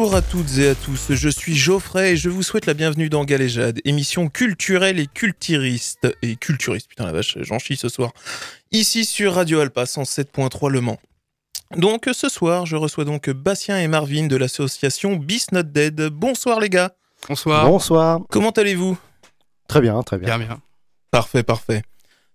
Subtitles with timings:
[0.00, 3.08] Bonjour à toutes et à tous, je suis Geoffrey et je vous souhaite la bienvenue
[3.10, 6.06] dans Galéjade, émission culturelle et culturiste.
[6.22, 8.12] Et culturiste, putain la vache, j'en chie ce soir.
[8.70, 11.00] Ici sur Radio Alpa 107.3 Le Mans.
[11.76, 16.00] Donc ce soir, je reçois donc Bastien et Marvin de l'association Beast Not Dead.
[16.12, 16.92] Bonsoir les gars.
[17.28, 17.66] Bonsoir.
[17.66, 18.20] Bonsoir.
[18.30, 18.96] Comment allez-vous?
[19.66, 20.38] Très bien, très bien.
[20.38, 20.60] Bien, bien.
[21.10, 21.82] Parfait, parfait.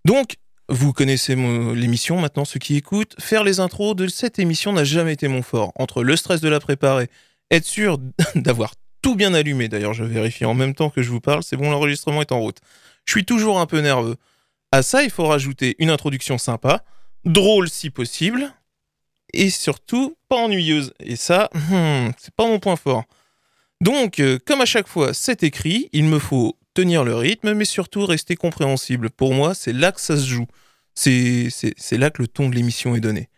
[0.04, 0.36] Donc,
[0.68, 3.16] vous connaissez mon- l'émission maintenant, ceux qui écoutent.
[3.22, 5.72] Faire les intros de cette émission n'a jamais été mon fort.
[5.78, 7.10] Entre le stress de la préparer,
[7.54, 8.00] être sûr
[8.36, 11.58] d'avoir tout bien allumé, d'ailleurs je vérifie en même temps que je vous parle, c'est
[11.58, 12.60] bon, l'enregistrement est en route.
[13.06, 14.16] Je suis toujours un peu nerveux.
[14.72, 16.84] À ça, il faut rajouter une introduction sympa,
[17.26, 18.54] drôle si possible,
[19.34, 20.94] et surtout pas ennuyeuse.
[21.00, 23.04] Et ça, hmm, c'est pas mon point fort.
[23.82, 27.66] Donc, euh, comme à chaque fois, c'est écrit, il me faut tenir le rythme, mais
[27.66, 29.10] surtout rester compréhensible.
[29.10, 30.48] Pour moi, c'est là que ça se joue.
[30.96, 31.50] C'est
[31.92, 33.30] là que le ton de l'émission est donné.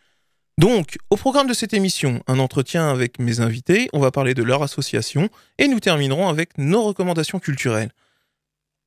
[0.58, 4.44] Donc, au programme de cette émission, un entretien avec mes invités, on va parler de
[4.44, 7.92] leur association, et nous terminerons avec nos recommandations culturelles.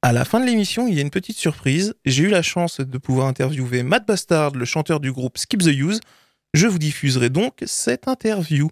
[0.01, 1.95] À la fin de l'émission, il y a une petite surprise.
[2.06, 5.67] J'ai eu la chance de pouvoir interviewer Matt Bastard, le chanteur du groupe Skip the
[5.67, 6.01] Use.
[6.55, 8.71] Je vous diffuserai donc cette interview.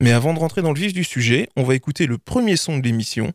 [0.00, 2.76] Mais avant de rentrer dans le vif du sujet, on va écouter le premier son
[2.76, 3.32] de l'émission.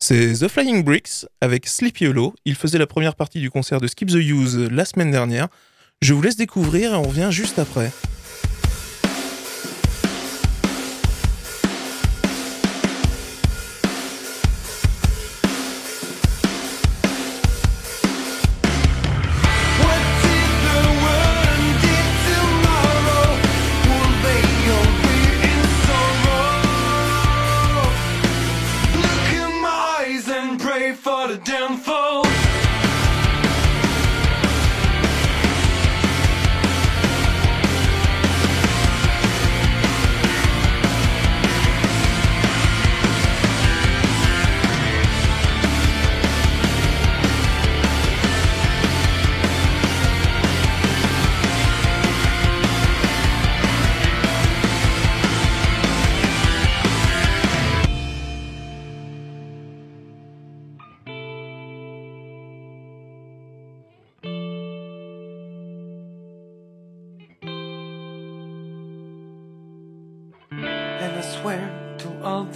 [0.00, 2.34] C'est The Flying Bricks avec Sleepy Hollow.
[2.44, 5.48] Il faisait la première partie du concert de Skip the Use la semaine dernière.
[6.02, 7.92] Je vous laisse découvrir et on revient juste après.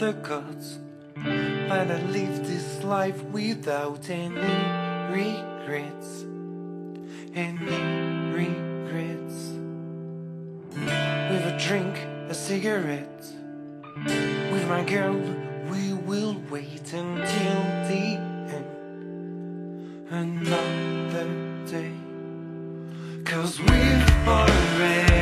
[0.05, 0.79] The gods
[1.17, 4.53] that I live this life without any
[5.11, 6.27] regrets.
[7.35, 7.81] Any
[8.39, 9.37] regrets.
[11.31, 11.97] With a drink,
[12.29, 13.25] a cigarette.
[14.53, 15.17] With my girl,
[15.71, 18.07] we will wait until the
[18.59, 18.73] end.
[20.11, 21.29] Another
[21.65, 21.95] day.
[23.25, 25.14] Cause we've already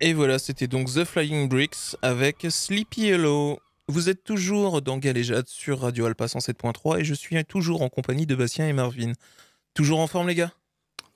[0.00, 3.58] Et voilà, c'était donc The Flying Bricks avec Sleepy Hello.
[3.88, 8.24] Vous êtes toujours dans Galéjade sur Radio Alpa 107.3 et je suis toujours en compagnie
[8.24, 9.12] de Bastien et Marvin.
[9.74, 10.52] Toujours en forme les gars?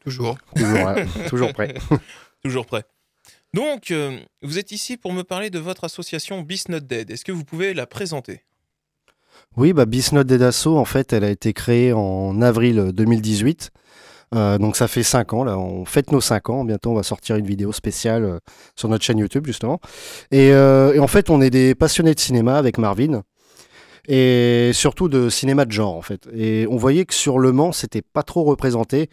[0.01, 0.37] Toujours.
[0.57, 0.89] Toujours,
[1.29, 1.75] toujours prêt.
[2.43, 2.83] Toujours prêt.
[3.55, 7.09] Donc, euh, vous êtes ici pour me parler de votre association Beast Not Dead.
[7.09, 8.41] Est-ce que vous pouvez la présenter?
[9.57, 13.71] Oui, bah, Bisnote Dedasso, en fait, elle a été créée en avril 2018.
[14.35, 16.65] Euh, donc ça fait 5 ans, là, on fête nos 5 ans.
[16.65, 18.39] Bientôt, on va sortir une vidéo spéciale euh,
[18.77, 19.81] sur notre chaîne YouTube, justement.
[20.31, 23.23] Et, euh, et en fait, on est des passionnés de cinéma avec Marvin.
[24.09, 26.29] Et surtout de cinéma de genre, en fait.
[26.35, 29.09] Et on voyait que sur Le Mans, c'était pas trop représenté.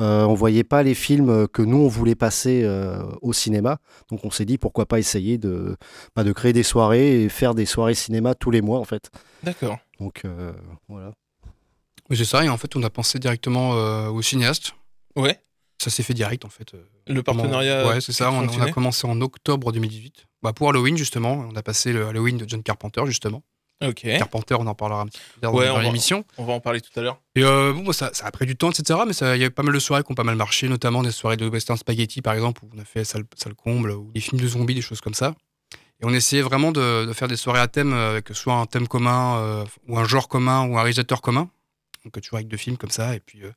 [0.00, 3.78] Euh, on voyait pas les films que nous, on voulait passer euh, au cinéma.
[4.10, 5.76] Donc on s'est dit, pourquoi pas essayer de,
[6.16, 9.10] bah, de créer des soirées et faire des soirées cinéma tous les mois, en fait.
[9.42, 9.78] D'accord.
[10.00, 10.52] Donc euh,
[10.88, 11.12] voilà.
[12.10, 14.72] Mais c'est ça, et en fait, on a pensé directement euh, au cinéaste.
[15.16, 15.40] Ouais,
[15.82, 16.74] Ça s'est fait direct, en fait.
[16.74, 17.86] euh, le comment- partenariat.
[17.86, 18.30] Ouais, c'est ça.
[18.30, 20.26] On, on a commencé en octobre 2018.
[20.42, 21.46] Bah, pour Halloween, justement.
[21.50, 23.42] On a passé le Halloween de John Carpenter, justement.
[23.82, 26.24] Ok, Carpenter, on en parlera un petit peu plus tard Ouais, dans l'émission.
[26.38, 27.20] on va en parler tout à l'heure.
[27.34, 29.00] Et euh, bon, ça, ça a pris du temps, etc.
[29.06, 31.02] Mais il y a eu pas mal de soirées qui ont pas mal marché, notamment
[31.02, 34.10] des soirées de Western Spaghetti, par exemple, où on a fait salle, salle comble, ou
[34.14, 35.34] des films de zombies, des choses comme ça.
[36.00, 38.66] Et on essayait vraiment de, de faire des soirées à thème, euh, avec soit un
[38.66, 41.50] thème commun, euh, ou un genre commun, ou un réalisateur commun.
[42.04, 43.14] Donc, toujours avec deux films comme ça.
[43.16, 43.52] Et puis, euh, ça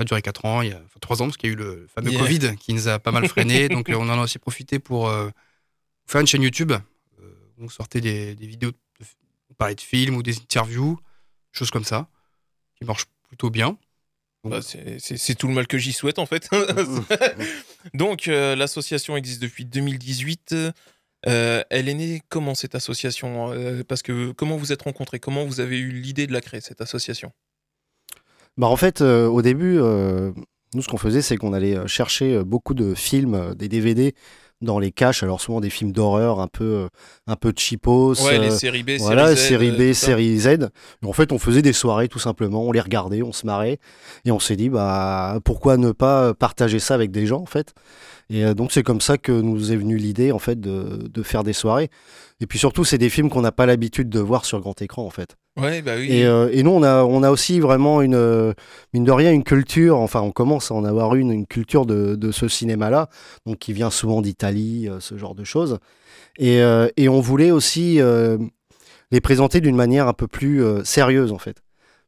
[0.00, 1.56] a duré 4 ans, il y a, enfin 3 ans, parce qu'il y a eu
[1.58, 2.20] le fameux Yeah.
[2.20, 3.68] Covid qui nous a pas mal freiné.
[3.68, 5.28] donc, euh, on en a aussi profité pour euh,
[6.06, 6.72] faire une chaîne YouTube
[7.58, 8.76] où on sortait des, des vidéos, de,
[9.50, 10.98] on parlait de films ou des interviews,
[11.52, 12.08] choses comme ça,
[12.78, 13.76] qui marchent plutôt bien.
[14.42, 16.48] Bah, c'est- tout le mal que j'y souhaite en fait.
[17.94, 20.54] Donc euh, l'association existe depuis 2018.
[21.26, 23.52] Euh, elle est née comment cette association?
[23.52, 25.20] Euh, Parce que comment vous êtes rencontrés?
[25.20, 27.32] Comment vous avez eu l'idée de la créer cette association?
[28.56, 30.32] Bah en fait, euh, au début, euh,
[30.74, 34.14] nous, ce qu'on faisait, c'est qu'on allait euh, chercher beaucoup de films, des DVD
[34.60, 35.22] dans les caches.
[35.22, 36.88] Alors souvent des films d'horreur, un peu,
[37.26, 38.22] un peu cheapos.
[38.22, 40.06] Ouais, les séries B, voilà, série série Z, B, tout ça.
[40.06, 40.70] série Z.
[41.04, 43.78] En fait, on faisait des soirées tout simplement, on les regardait, on se marrait,
[44.24, 47.72] et on s'est dit, bah, pourquoi ne pas partager ça avec des gens, en fait.
[48.28, 51.42] Et donc, c'est comme ça que nous est venue l'idée, en fait, de, de faire
[51.42, 51.88] des soirées.
[52.40, 55.04] Et puis surtout, c'est des films qu'on n'a pas l'habitude de voir sur grand écran,
[55.04, 55.36] en fait.
[55.56, 56.06] Ouais, bah oui.
[56.10, 58.52] Et, euh, et nous, on a, on a aussi vraiment une, euh,
[58.94, 62.14] mine de rien, une culture, enfin, on commence à en avoir une, une culture de,
[62.14, 63.08] de ce cinéma-là,
[63.46, 65.78] donc qui vient souvent d'Italie, euh, ce genre de choses.
[66.38, 66.60] Et,
[66.96, 68.00] et on voulait aussi
[69.10, 71.56] les présenter d'une manière un peu plus sérieuse, en fait.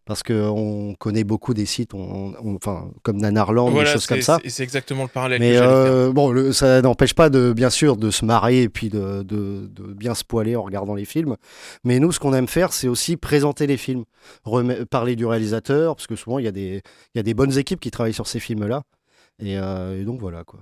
[0.05, 4.21] Parce qu'on connaît beaucoup des sites, on, on- enfin, comme Nanarland, Voilà, des choses comme
[4.21, 4.39] ça.
[4.43, 5.93] c'est- C'est exactement le parallèle Mais que j'allais faire.
[5.93, 9.23] euh, bon, le- ça n'empêche pas de, bien sûr, de se marrer et puis de,
[9.23, 11.37] de- de bien se poiler en regardant les films.
[11.85, 14.05] Mais nous, ce qu'on aime faire, c'est aussi présenter les films,
[14.45, 16.83] Rem- parler du réalisateur, parce que souvent il y a des,
[17.15, 18.83] il y a des bonnes équipes qui travaillent sur ces films-là.
[19.39, 20.61] Et, euh, et donc voilà quoi.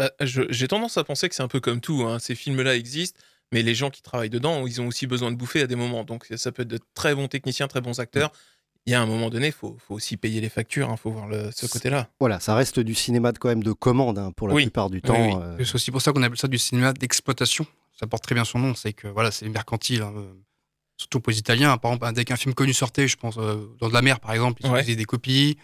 [0.00, 2.02] Bah, J'ai tendance à penser que c'est un peu comme tout.
[2.02, 2.18] hein.
[2.18, 3.20] Ces films-là existent,
[3.52, 6.02] mais les gens qui travaillent dedans, ils ont aussi besoin de bouffer à des moments.
[6.02, 8.32] Donc ça peut être de très bons techniciens, très bons acteurs.
[8.86, 10.88] Il y a un moment donné, il faut, faut aussi payer les factures.
[10.90, 12.08] Il faut voir le- ce côté-là.
[12.20, 14.64] Voilà, ça reste du cinéma de, quand même de commande hein, pour la Oui.
[14.64, 15.38] plupart du Oui, temps.
[15.38, 15.42] oui.
[15.42, 17.66] euh, C'est aussi pour ça qu'on appelle ça du cinéma d'exploitation.
[17.98, 18.74] Ça porte très bien son nom.
[18.74, 20.02] C'est que voilà, c'est mercantile.
[20.02, 20.32] hein, euh,
[20.96, 21.76] Surtout pour les Italiens.
[21.78, 24.32] Par exemple, dès qu'un film connu sortait, je pense, euh, dans de la mer, par
[24.32, 24.82] exemple, ils Ouais.
[24.82, 25.56] faisaient des copies.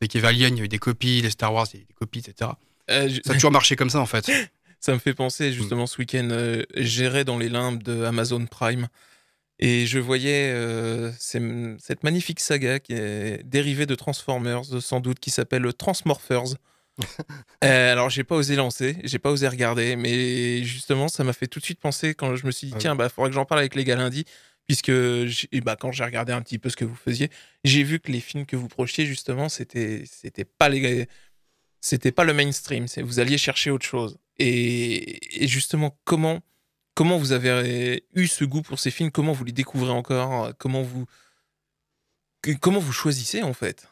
[0.00, 1.22] Avec Evalian, il y a eu des copies.
[1.22, 2.50] Les Star Wars, il y a eu des copies, etc.
[2.90, 4.26] Euh, je- Ça a toujours marché comme ça, en fait.
[4.80, 8.86] Ça me fait penser justement ce week-end, euh, j'irai dans les limbes de Amazon Prime
[9.58, 15.30] et je voyais euh, cette magnifique saga qui est dérivée de Transformers, sans doute, qui
[15.30, 16.56] s'appelle Transmorphers.
[17.64, 21.46] Euh, alors j'ai pas osé lancer, j'ai pas osé regarder, mais justement ça m'a fait
[21.46, 23.46] tout de suite penser quand je me suis dit Ah tiens bah faudrait que j'en
[23.46, 24.24] parle avec les gars lundi
[24.66, 24.92] puisque
[25.62, 27.30] bah, quand j'ai regardé un petit peu ce que vous faisiez,
[27.64, 30.04] j'ai vu que les films que vous projetiez justement c'était
[30.58, 31.08] pas les
[31.86, 34.18] c'était pas le mainstream, vous alliez chercher autre chose.
[34.38, 36.40] Et, et justement, comment,
[36.96, 39.12] comment vous avez eu ce goût pour ces films?
[39.12, 40.52] Comment vous les découvrez encore?
[40.58, 41.06] Comment vous,
[42.60, 43.88] comment vous choisissez en fait?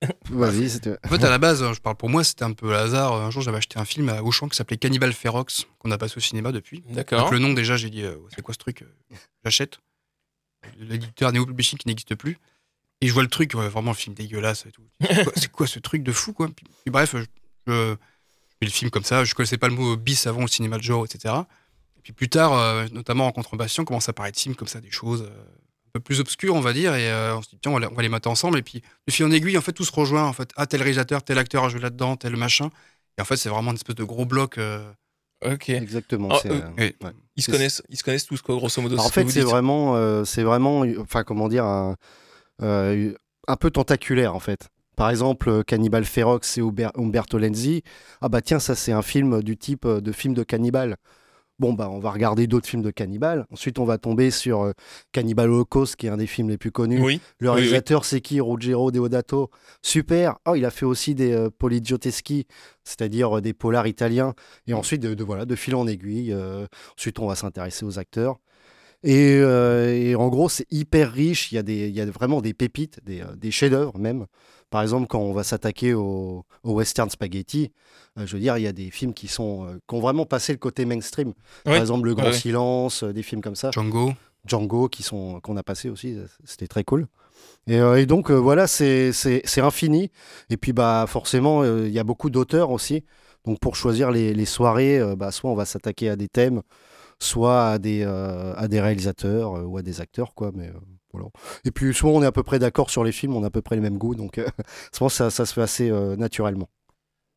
[0.30, 0.96] Vas-y, c'était.
[1.04, 3.14] En fait, à la base, je parle pour moi, c'était un peu le hasard.
[3.14, 6.14] Un jour, j'avais acheté un film à Auchan qui s'appelait Cannibal Ferox, qu'on a passé
[6.16, 6.84] au cinéma depuis.
[6.90, 7.22] D'accord.
[7.22, 8.82] Donc, le nom, déjà, j'ai dit, euh, c'est quoi ce truc?
[8.82, 9.80] Euh, J'achète.
[10.78, 12.38] L'éditeur Neo Publishing qui n'existe plus.
[13.00, 14.82] Et je vois le truc, ouais, vraiment le film dégueulasse et tout.
[15.34, 16.48] C'est quoi, ce truc de fou, quoi?
[16.48, 17.24] Puis, puis bref, je,
[17.66, 17.96] je,
[18.60, 19.24] fais le film comme ça.
[19.24, 21.34] Je connaissais pas le mot bis avant le cinéma de genre, etc.
[21.96, 24.90] Et puis plus tard, euh, notamment en contrebastion, commence à apparaître films comme ça, des
[24.90, 26.94] choses euh, un peu plus obscures, on va dire.
[26.94, 28.58] Et euh, on se dit, tiens, on va, les- on va les mettre ensemble.
[28.58, 30.24] Et puis, de fil en aiguille, en fait, tout se rejoint.
[30.24, 32.70] En fait, ah, tel réalisateur, tel acteur a joué là-dedans, tel machin.
[33.18, 34.58] Et en fait, c'est vraiment une espèce de gros bloc.
[34.58, 34.90] euh,
[35.44, 35.68] Ok.
[35.68, 36.28] Exactement.
[36.32, 36.94] Ah, euh, euh, ouais.
[37.36, 38.94] Ils se C'est- connaissent, ils se connaissent tous quoi, grosso modo.
[38.96, 41.94] Alors, en fait, c'est vraiment, euh, c'est vraiment, enfin, comment dire, un,
[42.62, 43.14] euh,
[43.46, 44.68] un peu tentaculaire en fait.
[44.98, 47.82] Par exemple, Cannibal Ferox et Umber- Umberto Lenzi.
[48.20, 50.96] Ah bah tiens, ça c'est un film du type euh, de film de cannibale.
[51.60, 53.46] Bon bah on va regarder d'autres films de cannibale.
[53.52, 54.72] Ensuite on va tomber sur euh,
[55.12, 57.00] Cannibal Holocaust qui est un des films les plus connus.
[57.00, 57.20] Oui.
[57.38, 57.60] Le oui, oui.
[57.60, 58.40] réalisateur c'est qui?
[58.40, 59.50] Ruggero Deodato.
[59.82, 60.36] Super.
[60.48, 62.48] Oh il a fait aussi des euh, polizioteschi,
[62.82, 64.34] c'est-à-dire euh, des polars italiens.
[64.66, 66.32] Et ensuite de, de- voilà de fil en aiguille.
[66.32, 68.40] euh, ensuite on va s'intéresser aux acteurs.
[69.04, 71.52] Et, euh, et en gros, c'est hyper riche.
[71.52, 74.26] Il y a, des, il y a vraiment des pépites, des, des chefs-d'œuvre même.
[74.70, 77.72] Par exemple, quand on va s'attaquer au, au western spaghetti,
[78.18, 80.26] euh, je veux dire, il y a des films qui, sont, euh, qui ont vraiment
[80.26, 81.32] passé le côté mainstream.
[81.64, 82.32] Par exemple, Le Grand Ouais.
[82.32, 83.70] Silence, euh, des films comme ça.
[83.72, 84.12] Django.
[84.46, 87.06] Django, qui sont qu'on a passé aussi, c'était très cool.
[87.66, 89.12] Et, et donc, voilà, c'est
[89.58, 90.10] infini.
[90.50, 93.04] Et puis, bah, forcément, il y a beaucoup d'auteurs aussi.
[93.44, 96.62] Donc, pour choisir les, les soirées, bah, soit on va s'attaquer à des thèmes,
[97.18, 100.50] soit à des, à des réalisateurs ou à des acteurs, quoi.
[100.54, 100.70] Mais
[101.12, 101.28] voilà.
[101.64, 103.50] Et puis, souvent, on est à peu près d'accord sur les films, on a à
[103.50, 104.14] peu près les mêmes goûts.
[104.14, 104.46] Donc, euh,
[104.92, 106.68] souvent, ça, ça se fait assez euh, naturellement.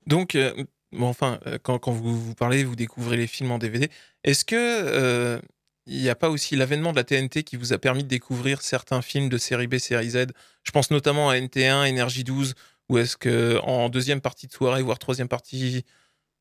[0.07, 0.53] Donc, euh,
[0.91, 3.89] bon, enfin, quand, quand vous, vous parlez, vous découvrez les films en DVD.
[4.23, 5.39] Est-ce que euh,
[5.85, 8.61] il n'y a pas aussi l'avènement de la TNT qui vous a permis de découvrir
[8.61, 10.27] certains films de série B, série Z?
[10.63, 12.55] Je pense notamment à NT1, Énergie 12,
[12.89, 15.85] ou est-ce que en deuxième partie de soirée, voire troisième partie,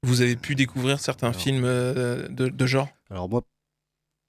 [0.03, 1.41] vous avez pu découvrir certains Alors.
[1.41, 2.89] films euh, de, de genre?
[3.11, 3.43] Alors, moi,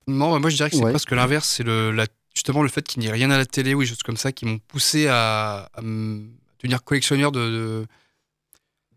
[0.07, 0.91] Non, bah, moi je dirais que c'est Ouais.
[0.91, 1.47] presque l'inverse.
[1.49, 3.87] C'est le, la- justement le fait qu'il n'y ait rien à la télé ou des
[3.87, 7.85] choses comme ça qui m'ont poussé à, devenir collectionneur de, de,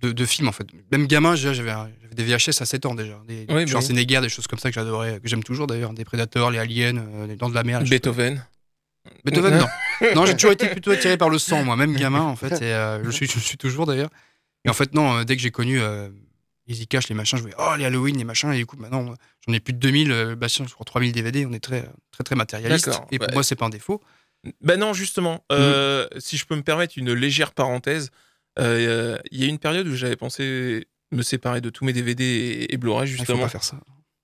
[0.09, 0.67] de- de films en fait.
[0.93, 1.73] Même gamin, j'avais
[2.13, 3.21] des VHS à 7 ans déjà.
[3.27, 3.83] Des, Oui.
[3.83, 5.93] Sénégal, des choses comme ça que j'adorais, que j'aime toujours d'ailleurs.
[5.95, 7.83] Des Prédateurs, les Aliens, euh, les Dents de la Mer.
[7.83, 8.45] Beethoven.
[9.25, 9.67] Beethoven, non.
[10.15, 12.53] Non, j'ai toujours été plutôt attiré par le sang, moi, même gamin en fait.
[12.63, 14.11] Et, euh, je, suis, je suis toujours d'ailleurs.
[14.65, 15.79] Et en fait, non, euh, dès que j'ai connu
[16.69, 18.53] euh, Easy Cash, les machins, je voyais, oh, les Halloween, les machins.
[18.53, 19.15] Et du coup, maintenant,
[19.47, 20.13] j'en ai plus de 2000.
[20.13, 21.47] Euh, je crois 3000 DVD.
[21.47, 22.91] On est très, très, très matérialiste.
[23.11, 24.01] Et pour bah, moi, c'est pas un défaut.
[24.61, 25.45] Ben non, justement.
[25.53, 28.11] euh, Si je peux me permettre une légère parenthèse,
[28.59, 32.25] euh, il y a une période où j'avais pensé me séparer de tous mes DVD
[32.25, 33.43] et, et Blu-ray, faut justement.
[33.43, 33.79] pas faire ça.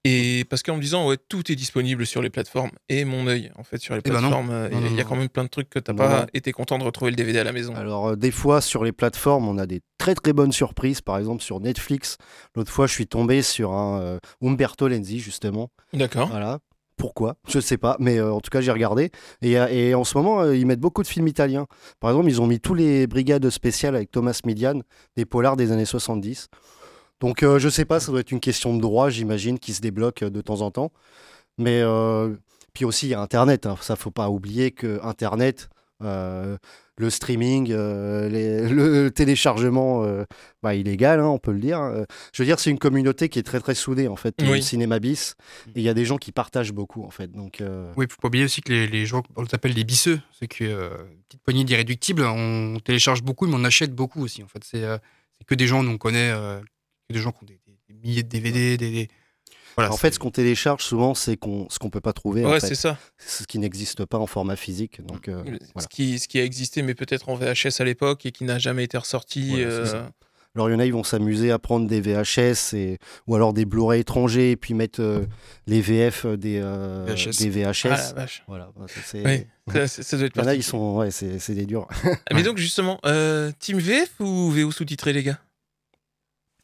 [0.04, 2.70] Et parce qu'en me disant, ouais, tout est disponible sur les plateformes.
[2.88, 5.14] Et mon œil, en fait, sur les Eh ben plateformes, euh, il y a- quand
[5.16, 7.52] même plein de trucs que t'as pas été content de retrouver le DVD à la
[7.52, 7.74] maison.
[7.74, 11.02] Alors, euh, des fois, sur les plateformes, on a des très très bonnes surprises.
[11.02, 12.16] Par exemple, sur Netflix,
[12.56, 15.70] l'autre fois, je suis tombé sur un euh, Umberto Lenzi, justement.
[15.92, 16.28] D'accord.
[16.28, 16.60] Voilà.
[16.96, 17.36] Pourquoi?
[17.48, 19.10] Je sais pas, mais euh, en tout cas, j'ai regardé.
[19.42, 21.66] Et, et en ce moment, ils mettent beaucoup de films italiens.
[21.98, 24.80] Par exemple, ils ont mis tous les brigades spéciales avec Thomas Midian,
[25.16, 26.48] des polars des années 70.
[27.20, 29.80] Donc, euh, je sais pas, ça doit être une question de droit, j'imagine, qui se
[29.80, 30.90] débloque euh, de temps en temps.
[31.58, 32.34] Mais euh,
[32.72, 33.66] puis aussi, il y a Internet.
[33.66, 33.76] Hein.
[33.80, 35.68] Ça, faut pas oublier que Internet,
[36.02, 36.56] euh,
[36.96, 40.06] le streaming, les- le téléchargement
[40.62, 41.80] bah, illégal, hein, on peut le dire.
[41.80, 44.48] Euh, je veux dire, c'est une communauté qui est très très soudée en fait, Oui.
[44.56, 45.34] le cinéma bis.
[45.74, 47.30] Et il y a des gens qui partagent beaucoup en fait.
[47.32, 47.62] Donc,
[47.96, 50.20] Oui, faut pas oublier aussi que les, les gens, on les appelle des bisseux.
[50.38, 54.42] C'est que une petite poignée d'irréductibles, on télécharge beaucoup, mais on achète beaucoup aussi.
[54.42, 54.84] En fait, c'est
[55.46, 56.32] que des gens, nous on connaît,
[57.12, 58.90] des gens qui ont des, des- des milliers de DVD, des.
[58.90, 59.08] des-
[59.76, 62.44] Voilà, en fait, ce qu'on télécharge souvent, c'est qu'on, ce qu'on peut pas trouver.
[62.44, 62.68] en Ouais, fait.
[62.68, 62.98] c'est ça.
[63.18, 65.04] C'est ce qui n'existe pas en format physique.
[65.06, 65.88] Donc, euh, ce, voilà.
[65.88, 68.84] qui, ce qui a existé, mais peut-être en VHS à l'époque et qui n'a jamais
[68.84, 69.52] été ressorti.
[69.56, 70.02] C'est euh.
[70.56, 72.98] Alors, il y en a, ils vont s'amuser à prendre des VHS et,
[73.28, 75.24] ou alors des Blu-ray étrangers et puis mettre euh,
[75.68, 77.38] les VF des, euh, VHS.
[77.38, 77.84] des VHS.
[77.84, 78.42] Ah la vache.
[78.48, 79.46] Voilà, bah, ça, c'est- Oui,
[79.86, 81.86] ça, doit être Il y en a, ils sont, ouais, c'est, des durs.
[82.04, 85.38] Ah, Mais donc, justement, euh, Team VF ou VO sous-titré, les gars?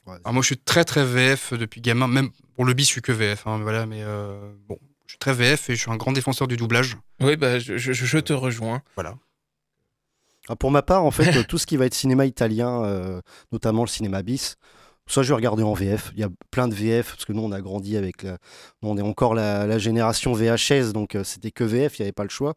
[0.06, 2.06] Alors moi, je suis très très VF depuis gamin.
[2.08, 3.46] Même pour le bis, je suis que VF.
[3.46, 6.46] hein, voilà, mais euh, bon, je suis très VF et je suis un grand défenseur
[6.48, 6.96] du doublage.
[7.20, 8.82] Oui, bah, je, je- je te rejoins.
[8.94, 9.16] Voilà.
[10.48, 13.20] Ah, Pour ma part, en fait, tout ce qui va être cinéma italien, euh,
[13.52, 14.56] notamment le cinéma bis,
[15.06, 16.12] ça je vais regarder en VF.
[16.14, 18.38] Il y a plein de VF, parce que nous on a grandi avec la...
[18.82, 22.06] nous, on est encore la, la génération VHS, donc euh, c'était que VF, il n'y
[22.06, 22.54] avait pas le choix.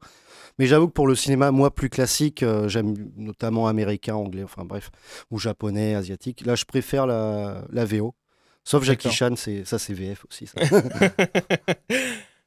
[0.58, 4.66] Mais j'avoue que pour le cinéma, moi, plus classique, euh, j'aime notamment américain, anglais, enfin
[4.66, 4.92] bref,
[5.32, 6.46] ou japonais, asiatique.
[6.46, 8.14] Là, je préfère la, la VO.
[8.66, 9.10] Sauf Jackie.
[9.10, 10.48] Chan, ça c'est VF aussi.
[10.48, 10.60] ça.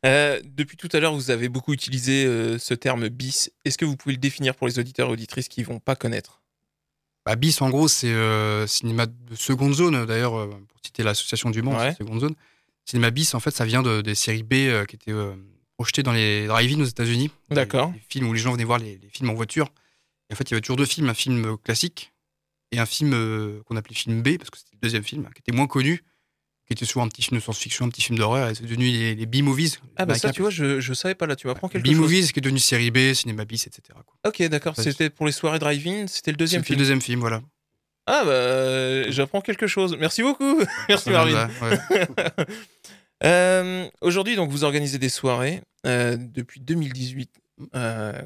[0.05, 3.53] Euh, depuis tout à l'heure, vous avez beaucoup utilisé euh, ce terme bis.
[3.65, 6.42] Est-ce que vous pouvez le définir pour les auditeurs et auditrices qui vont pas connaître?
[7.25, 10.07] Bah, bis, en gros, c'est euh, cinéma de seconde zone.
[10.07, 11.95] D'ailleurs, euh, pour citer l'association du Mans, Ouais.
[11.95, 12.35] seconde zone.
[12.85, 15.33] Cinéma bis, en fait, ça vient de- des séries B euh, qui étaient euh,
[15.77, 17.31] projetées dans les drive-in aux États-Unis.
[17.51, 17.93] D'accord.
[18.09, 19.69] Films où les gens venaient voir les, les films en voiture.
[20.31, 22.13] Et en fait, il y avait toujours deux films, un film classique
[22.73, 25.41] et un film euh, qu'on appelait film B, parce que c'était le deuxième film, qui
[25.47, 26.03] était moins connu,
[26.67, 28.85] qui était souvent un petit film de science-fiction, un petit film d'horreur, et c'est devenu
[28.87, 29.79] les, les B-movies.
[29.97, 31.97] Ah bah ça, tu vois, je, je savais pas là, tu m'apprends quelque chose.
[31.97, 33.83] B-movies, qui est devenu série B, cinéma bis, etc.
[34.07, 34.15] quoi.
[34.31, 34.85] Ok, d'accord, Ouais.
[34.85, 36.79] c'était pour les soirées drive-in, c'était le deuxième C'était film.
[36.79, 37.43] le deuxième film, voilà.
[38.07, 39.97] Ah bah, j'apprends quelque chose.
[39.99, 40.61] Merci beaucoup.
[40.89, 41.49] Merci Marvin.
[41.63, 41.79] Ouais.
[43.25, 47.31] Euh, Aujourd'hui, donc, vous organisez des soirées euh, depuis 2018.
[47.77, 48.21] Euh,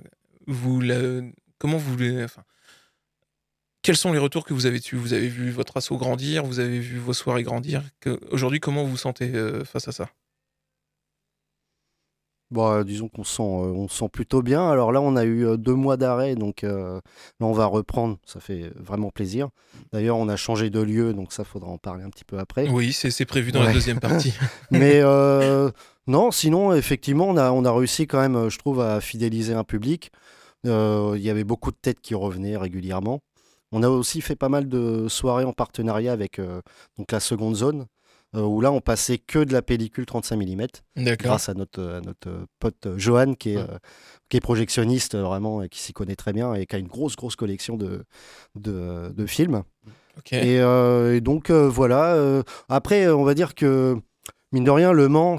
[0.46, 1.20] vous, la-
[1.58, 2.42] comment vous enfin,
[3.86, 6.58] quels sont les retours que vous avez dessus Vous avez vu votre assaut grandir, vous
[6.58, 7.82] avez vu vos soirées grandir?
[8.00, 10.08] Que- Aujourd'hui, comment vous vous sentez euh, face à ça?
[12.52, 14.70] Bon, euh, disons qu'on se sent, euh, on se sent plutôt bien.
[14.70, 17.00] Alors là, on a eu euh, deux mois d'arrêt, donc euh,
[17.40, 18.18] là, on va reprendre.
[18.24, 19.48] Ça fait vraiment plaisir.
[19.92, 22.68] D'ailleurs, on a changé de lieu, donc ça, faudra en parler un petit peu après.
[22.68, 24.32] Oui, c'est prévu dans la deuxième partie.
[24.70, 25.70] Mais euh,
[26.06, 29.64] non, sinon, effectivement, on a, on a réussi quand même, je trouve, à fidéliser un
[29.64, 30.10] public.
[30.66, 33.22] Euh, Il y avait beaucoup de têtes qui revenaient régulièrement.
[33.72, 36.60] On a aussi fait pas mal de soirées en partenariat avec euh,
[36.98, 37.86] donc la seconde zone,
[38.34, 40.66] euh, où là, on passait que de la pellicule 35 mm,
[41.16, 43.62] grâce à notre, à notre euh, pote euh, Johan, qui est, Ouais.
[43.68, 43.78] euh,
[44.28, 46.88] qui est projectionniste euh, vraiment, et qui s'y connaît très bien, et qui a une
[46.88, 48.04] grosse, grosse collection de,
[48.54, 49.62] de, de films.
[50.32, 52.14] Et, euh, et donc euh, voilà.
[52.14, 53.96] euh, après, euh, on va dire que
[54.52, 55.36] mine de rien, Le Mans,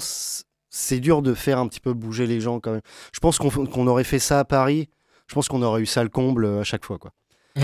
[0.70, 2.82] c'est dur de faire un petit peu bouger les gens quand même.
[3.12, 4.88] Je pense qu'on aurait fait ça à Paris.
[5.26, 7.12] Je pense qu'on aurait eu ça le comble euh, à chaque fois, quoi.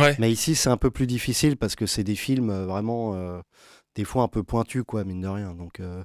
[0.00, 0.16] Ouais.
[0.18, 3.40] Mais ici, c'est un peu plus difficile parce que c'est des films euh, vraiment euh,
[3.94, 5.54] des fois un peu pointus, quoi, mine de rien.
[5.54, 6.02] Donc euh,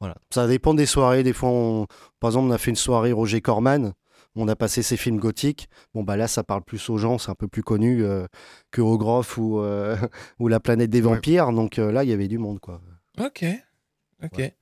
[0.00, 1.22] voilà, ça dépend des soirées.
[1.22, 1.86] Des fois, on-
[2.20, 3.92] par exemple, on a fait une soirée Roger Corman.
[4.36, 5.68] On a passé ses films gothiques.
[5.94, 8.26] Bon, bah là, ça parle plus aux gens, c'est un peu plus connu euh,
[8.72, 9.60] que au Groff ou,
[10.40, 11.14] ou La planète des Ouais.
[11.14, 11.52] vampires.
[11.52, 12.80] Donc là, il y avait du monde, quoi.
[13.20, 13.44] Ok.
[14.24, 14.38] Ok.
[14.38, 14.56] Ouais.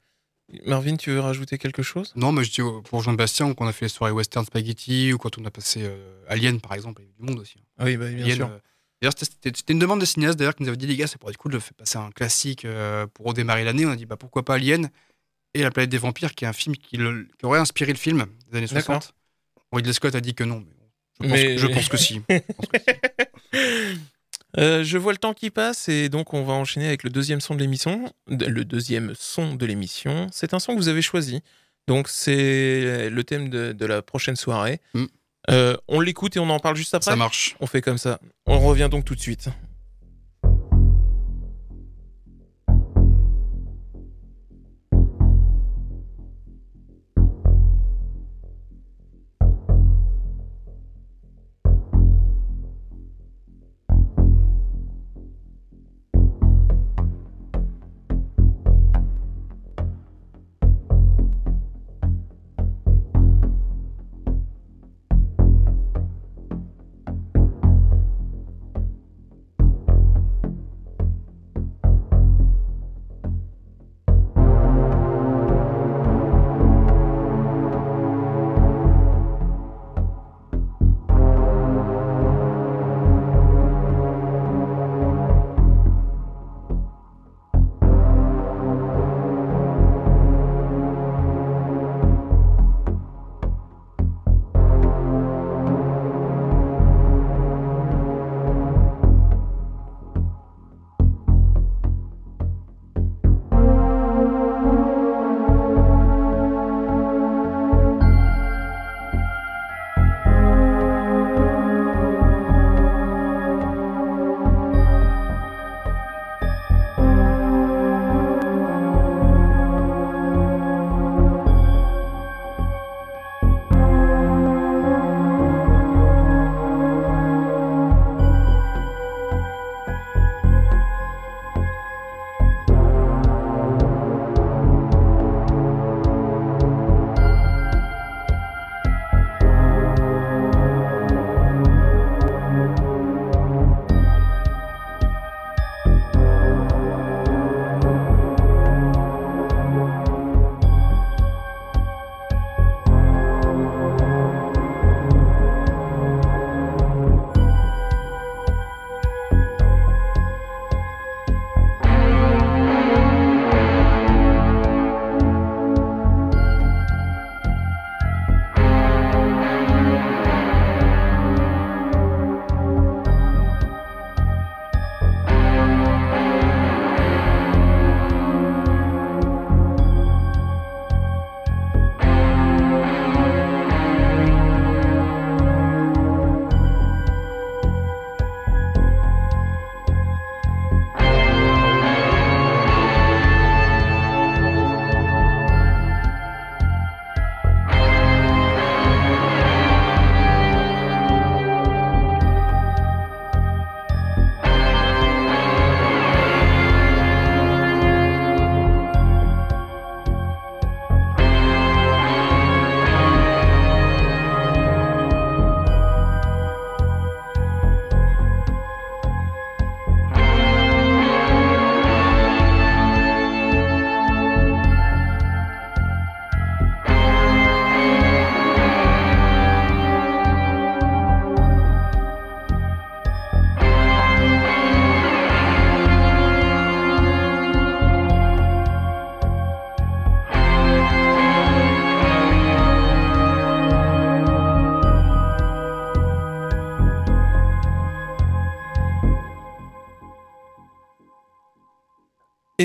[0.66, 2.12] Marvin, tu veux rajouter quelque chose?
[2.16, 5.12] Non, mais je dis euh, pour Jean-Bastien, quand on a fait les soirées western spaghetti
[5.12, 7.40] ou quand on a passé euh, Alien, par exemple, il y a eu du monde
[7.40, 7.54] aussi.
[7.58, 7.64] hein.
[7.78, 8.46] Ah Oui, bah, bien Alien, sûr.
[8.48, 8.58] euh,
[9.00, 11.32] D'ailleurs, c'était- une demande des cinéastes d'ailleurs qui nous avait dit les gars, ça pourrait
[11.32, 13.84] être cool de faire passer un classique euh, pour redémarrer l'année.
[13.86, 14.90] On a dit bah pourquoi pas Alien
[15.54, 17.98] et La planète des vampires, qui est un film qui, le- qui aurait inspiré le
[17.98, 19.02] film des années D'accord.
[19.02, 19.14] 60.
[19.72, 20.86] Ridley Scott a dit que non, mais bon,
[21.20, 22.20] je, pense Mais- que, je pense que si.
[22.30, 23.98] Je pense que si.
[24.58, 27.40] Euh, je vois le temps qui passe et donc on va enchaîner avec le deuxième
[27.40, 28.12] son de l'émission.
[28.28, 31.40] Le deuxième son de l'émission, c'est un son que vous avez choisi.
[31.88, 34.80] Donc c'est le thème de, de la prochaine soirée.
[34.94, 35.04] Mm.
[35.50, 37.10] Euh, on l'écoute et on en parle juste après.
[37.10, 37.56] Ça marche.
[37.60, 38.20] On fait comme ça.
[38.46, 39.48] On revient donc tout de suite.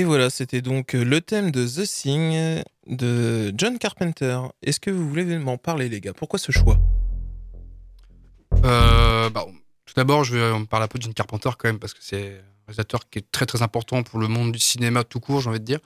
[0.08, 4.40] Voilà, c'était donc euh, le thème de The Thing de John Carpenter.
[4.62, 6.12] Est-ce que vous voulez m'en parler, les gars?
[6.12, 6.78] Pourquoi ce choix?
[8.64, 9.46] Euh, bah,
[9.84, 12.38] tout d'abord, je vais parler un peu de John Carpenter quand même, parce que c'est
[12.38, 15.48] un réalisateur qui est très très important pour le monde du cinéma tout court, j'ai
[15.50, 15.80] envie de dire.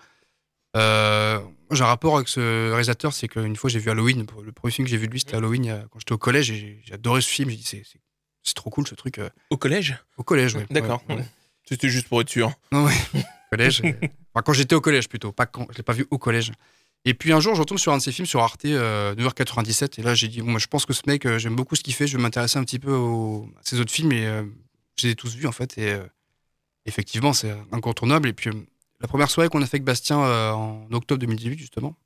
[0.76, 1.38] Euh,
[1.70, 4.86] j'ai un rapport avec ce réalisateur, c'est qu'une fois j'ai vu Halloween, le premier film
[4.86, 7.28] que j'ai vu de lui c'était Halloween quand j'étais au collège et j'ai- adoré ce
[7.28, 8.00] film, j'ai dit c'est, c'est,
[8.42, 9.20] c'est trop cool ce truc.
[9.50, 9.96] Au collège?
[10.16, 10.66] Au collège, ouais.
[10.70, 11.02] D'accord.
[11.10, 11.24] Ouais, ouais.
[11.68, 12.50] C'était juste pour être sûr.
[12.72, 12.94] Non, ouais.
[13.52, 13.82] collège.
[14.34, 16.52] enfin, quand j'étais au collège plutôt, pas quand, je l'ai pas vu au collège.
[17.04, 20.00] Et puis un jour, je retombe sur un de ses films sur Arte, euh, 9h97,
[20.00, 21.82] et là j'ai dit, bon, moi, je pense que ce mec, euh, j'aime beaucoup ce
[21.82, 24.44] qu'il fait, je vais m'intéresser un petit peu aux, à ses autres films, et euh,
[24.96, 26.04] je les ai tous vus en fait, et euh,
[26.86, 28.28] effectivement, c'est incontournable.
[28.28, 28.66] Et puis euh,
[29.00, 31.96] la première soirée qu'on a fait avec Bastien en octobre 2018, justement,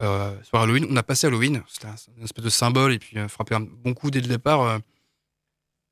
[0.00, 3.56] sur Halloween, on a passé Halloween, c'était un, une espèce de symbole, et puis frappé
[3.56, 4.80] un bon coup dès le départ.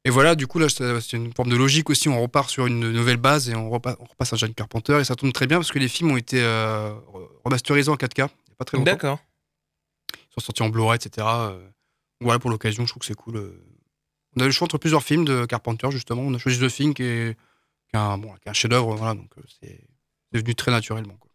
[0.04, 2.08] Et voilà, du coup, là, c'est une forme de logique aussi.
[2.08, 4.98] On repart sur une nouvelle base et on, repa- on repasse à John Carpenter.
[5.00, 6.92] Et ça tombe très bien parce que les films ont été euh,
[7.44, 8.90] remasterisés en 4K il n'y a pas très longtemps.
[8.92, 9.18] D'accord.
[10.14, 11.26] Ils sont sortis en Blu-ray, etc.
[11.30, 11.68] Euh,
[12.20, 13.36] Voilà, pour l'occasion, je trouve que c'est cool.
[13.36, 13.62] euh.
[14.36, 16.22] On a eu le choix entre plusieurs films de Carpenter, justement.
[16.22, 17.34] On a choisi The Thing, qui est,
[17.88, 18.94] qui est un, bon, chef-d'œuvre.
[18.94, 19.80] Voilà, donc c'est
[20.32, 21.16] venu très naturellement.
[21.18, 21.30] Quoi.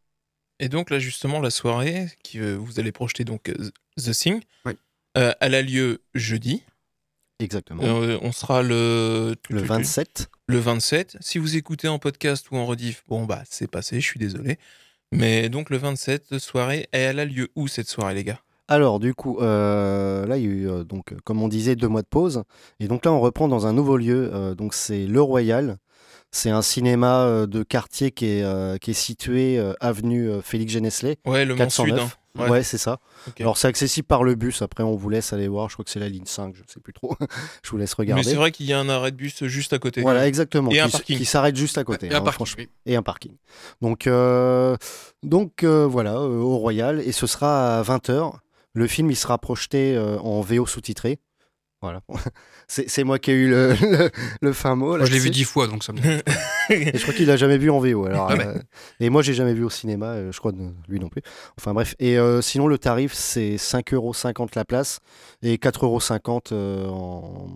[0.60, 3.52] Et donc là, justement, la soirée qui vous allez projeter donc
[3.98, 4.74] The Thing, Oui.
[5.18, 6.64] euh, elle a lieu jeudi.
[7.40, 7.84] Exactement.
[7.84, 10.30] Euh, on sera le le 27.
[10.48, 11.18] le 27.
[11.20, 14.58] Si vous écoutez en podcast ou en rediff, bon bah c'est passé, je suis désolé.
[15.12, 18.40] Mais donc le 27 soirée, elle a lieu où cette soirée, les gars?
[18.68, 21.88] Alors du coup, euh, là il y a eu euh, donc comme on disait deux
[21.88, 22.44] mois de pause
[22.80, 24.56] et donc là on reprend dans un nouveau lieu.
[24.58, 25.78] donc c'est le Royal.
[26.36, 30.74] C'est un cinéma euh, de quartier qui est euh, qui est situé euh, avenue Félix
[30.74, 31.16] Genesley.
[31.26, 31.86] Ouais, le Mont Sud.
[31.86, 32.02] 409.
[32.02, 32.42] hein.
[32.42, 32.64] Ouais, Ouais.
[32.64, 33.00] c'est ça.
[33.40, 34.62] Alors c'est accessible par le bus.
[34.62, 35.70] Après on vous laisse aller voir.
[35.70, 36.54] Je crois que c'est la ligne 5.
[36.54, 37.16] Je sais plus trop.
[37.64, 38.24] je vous laisse Mais regarder.
[38.24, 40.02] c'est vrai qu'il y a un arrêt de bus juste à côté.
[40.02, 40.72] Voilà, exactement.
[40.72, 41.18] Et un qui, parking.
[41.18, 42.08] qui s'arrête juste à côté.
[42.08, 42.70] Et un hein, parking, oui.
[42.86, 43.32] Et un parking.
[43.82, 44.76] Donc, euh,
[45.24, 47.00] donc euh, voilà, euh, au Royal.
[47.00, 48.34] Et ce sera à 20h.
[48.74, 51.20] Le film, il sera projeté en VO sous-titré.
[51.86, 52.02] Voilà.
[52.68, 54.10] c'est moi qui ai eu le, le,
[54.42, 54.98] le fin mot.
[54.98, 56.00] Moi, je l'ai vu dix fois, donc ça me
[56.70, 58.06] Et je crois qu'il l'a jamais vu en VO.
[58.06, 58.46] Alors, Ah ouais.
[58.48, 58.60] euh,
[59.00, 60.08] et moi, j'ai jamais vu au cinéma.
[60.14, 60.52] euh, je crois
[60.88, 61.22] lui non plus.
[61.60, 61.96] Enfin bref.
[62.00, 65.00] Et euh, sinon, le tarif, c'est 5,50€ la place
[65.42, 67.48] et 4,50€ euh, en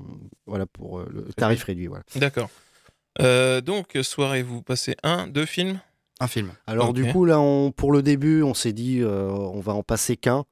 [0.45, 1.87] voilà pour le tarif réduit.
[1.87, 2.03] Voilà.
[2.15, 2.49] D'accord.
[3.21, 5.79] Euh, donc soirée, vous passez un, deux films?
[6.21, 6.51] un film.
[6.67, 9.83] Alors du coup là, on, pour le début, on s'est dit euh, on va en
[9.83, 10.43] passer qu'un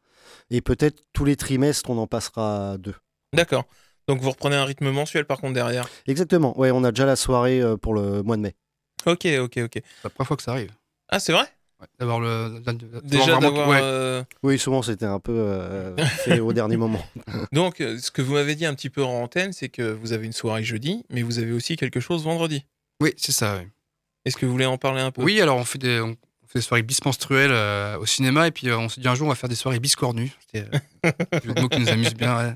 [0.50, 2.96] et peut-être tous les trimestres on en passera deux.
[3.38, 3.66] D'accord.
[4.10, 5.88] Donc vous reprenez un rythme mensuel par contre derrière.
[6.08, 6.58] Exactement.
[6.60, 8.56] Ouais, on a déjà la soirée euh, pour le mois de mai.
[9.06, 9.72] Ok, ok, ok.
[9.74, 10.72] C'est la première fois que ça arrive.
[11.10, 11.44] Ah c'est vrai?
[11.80, 12.60] Ouais, d'avoir le.
[13.04, 13.70] Déjà vraiment- d'avoir.
[13.70, 13.80] ouais.
[13.82, 15.96] euh, Oui, souvent c'était un peu euh,
[16.26, 17.06] fait au dernier moment.
[17.52, 20.12] Donc euh, ce que vous m'avez dit un petit peu en antenne, c'est que vous
[20.14, 22.66] avez une soirée jeudi, mais vous avez aussi quelque chose vendredi.
[23.02, 23.58] Oui, c'est ça.
[23.58, 23.68] ouais.
[24.26, 25.22] Est-ce que vous voulez en parler un peu?
[25.22, 26.16] Oui, alors on fait des, on
[26.48, 29.28] fait des soirées bismenstruelles euh, au cinéma et puis euh, on s'est dit un jour
[29.28, 30.32] on va faire des soirées biscornues.
[30.42, 30.66] C'était
[31.06, 31.12] euh,
[31.54, 32.38] de mots qui nous amuse bien.
[32.38, 32.54] ouais.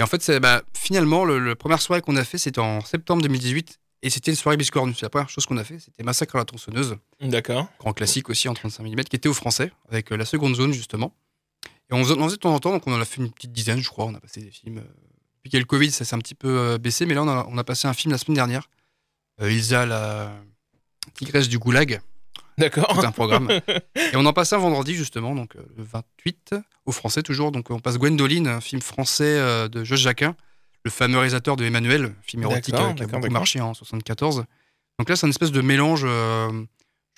[0.00, 3.20] Et en fait, bah, finalement, le, le première soirée qu'on a fait, c'était en septembre
[3.22, 4.94] 2018 et c'était une soirée biscornue.
[4.94, 5.78] C'est la première chose qu'on a fait.
[5.78, 7.68] C'était Massacre à la tronçonneuse, D'accord.
[7.78, 10.72] grand classique aussi en 35 mm, qui était au français avec euh, la seconde zone
[10.72, 11.14] justement.
[11.90, 13.30] Et on faisait, on faisait de temps en temps, donc on en a fait une
[13.30, 14.06] petite dizaine, je crois.
[14.06, 14.78] On a passé des films.
[14.78, 17.12] euh, Depuis qu'il y a le Covid, ça s'est un petit peu euh, baissé, mais
[17.12, 18.70] là on a, on a passé un film la semaine dernière.
[19.42, 20.32] Euh, Ilsa, la
[21.12, 22.00] tigresse du goulag
[22.60, 22.88] D'accord.
[22.94, 23.50] tout un programme.
[23.96, 26.54] et on en passe un vendredi, justement, donc euh, le 28,
[26.86, 27.52] au français toujours.
[27.52, 30.36] Donc on passe Gwendoline, un film français euh, de Josh Jacquin,
[30.84, 34.44] le fameux réalisateur de Emmanuel, film érotique euh, qui a beaucoup marché en 74.
[34.98, 36.50] Donc là, c'est un espèce de mélange, euh,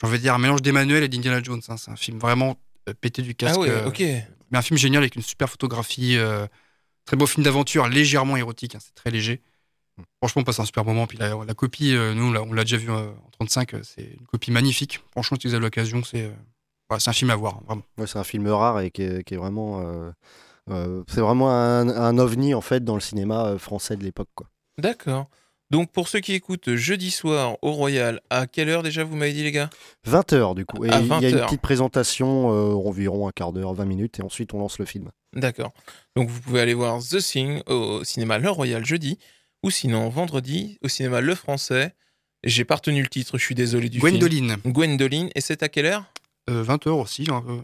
[0.00, 1.60] j'ai envie de dire, un mélange d'Emmanuel et d'Indiana Jones.
[1.68, 1.76] hein.
[1.76, 2.56] C'est un film vraiment
[3.00, 3.60] pété du casque.
[3.62, 4.00] Ah euh, ok.
[4.00, 6.46] mais un film génial avec une super photographie, euh,
[7.04, 9.40] très beau film d'aventure, légèrement érotique, hein, c'est très léger.
[10.20, 11.06] Franchement, on passe un super moment.
[11.06, 14.02] Puis la, la copie, euh, nous, on l'a- déjà vu euh, en 35, euh, c'est
[14.18, 15.00] une copie magnifique.
[15.12, 16.30] Franchement, si vous avez l'occasion, c'est euh,
[16.88, 17.82] voilà, c'est un film à voir, hein, vraiment.
[17.98, 20.10] Ouais, c'est un film rare et qui est, qui est vraiment euh,
[20.70, 24.46] euh, c'est vraiment un, un ovni en fait dans le cinéma français de l'époque quoi.
[24.78, 25.28] D'accord.
[25.70, 29.32] Donc pour ceux qui écoutent jeudi soir au Royal, à quelle heure déjà vous m'avez
[29.32, 29.70] dit les gars?
[30.06, 30.84] 20h du coup.
[30.84, 31.44] Et il y a une 20h.
[31.46, 35.10] petite présentation euh, environ un quart d'heure, 20 minutes et ensuite on lance le film.
[35.34, 35.72] D'accord.
[36.14, 39.18] Donc vous pouvez aller voir The Thing au cinéma Le Royal jeudi,
[39.62, 41.94] ou sinon vendredi au cinéma Le Français.
[42.44, 44.10] J'ai pas retenu le titre, je suis désolé du film.
[44.10, 45.30] Gwendoline, Gwendoline.
[45.36, 46.04] Et c'est à quelle heure?
[46.50, 47.24] Euh, 20 heures aussi.
[47.30, 47.58] hein, euh,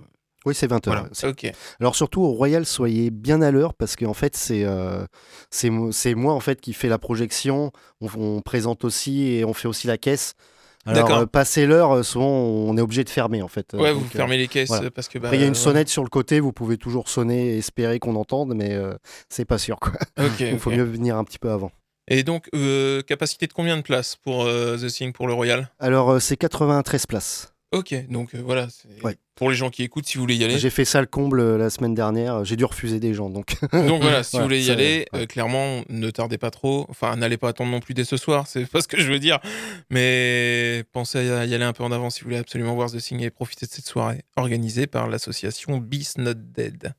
[0.46, 0.82] Oui, c'est 20h.
[0.86, 1.08] Voilà.
[1.24, 1.50] Ok.
[1.80, 5.04] Alors surtout au Royal, soyez bien à l'heure parce qu'en fait c'est euh,
[5.50, 7.72] c'est moi en fait qui fais la projection.
[8.00, 10.34] On, on présente aussi et on fait aussi la caisse.
[10.86, 11.18] Alors D'accord.
[11.22, 13.74] euh, passer l'heure, euh, souvent on est obligé de fermer en fait.
[13.74, 14.84] Euh, Ouais, donc, vous euh, fermez les caisses voilà.
[14.86, 15.58] euh, parce que bah, Après il y a une ouais.
[15.58, 18.94] sonnette sur le côté, vous pouvez toujours sonner et espérer qu'on entende, mais euh,
[19.28, 19.92] c'est pas sûr quoi.
[20.18, 20.38] Ok.
[20.40, 21.72] Il faut mieux venir un petit peu avant.
[22.08, 25.70] Et donc euh, capacité de combien de places pour euh, The Thing pour le Royal?
[25.78, 27.52] Alors euh, c'est 93 places.
[27.70, 28.66] Ok, donc euh, voilà.
[29.04, 29.16] Ouais.
[29.34, 30.58] Pour les gens qui écoutent, si vous voulez y aller.
[30.58, 32.42] J'ai fait ça le comble la semaine dernière.
[32.46, 33.56] J'ai dû refuser des gens, donc.
[33.72, 35.26] Donc voilà, si Ouais, vous voulez y aller, ouais.
[35.26, 36.86] clairement, ne tardez pas trop.
[36.88, 39.18] Enfin, n'allez pas attendre non plus dès ce soir, c'est pas ce que je veux
[39.18, 39.38] dire.
[39.90, 42.98] Mais pensez à y aller un peu en avance si vous voulez absolument voir The
[42.98, 46.94] Thing et profiter de cette soirée organisée par l'association Beast Not Dead.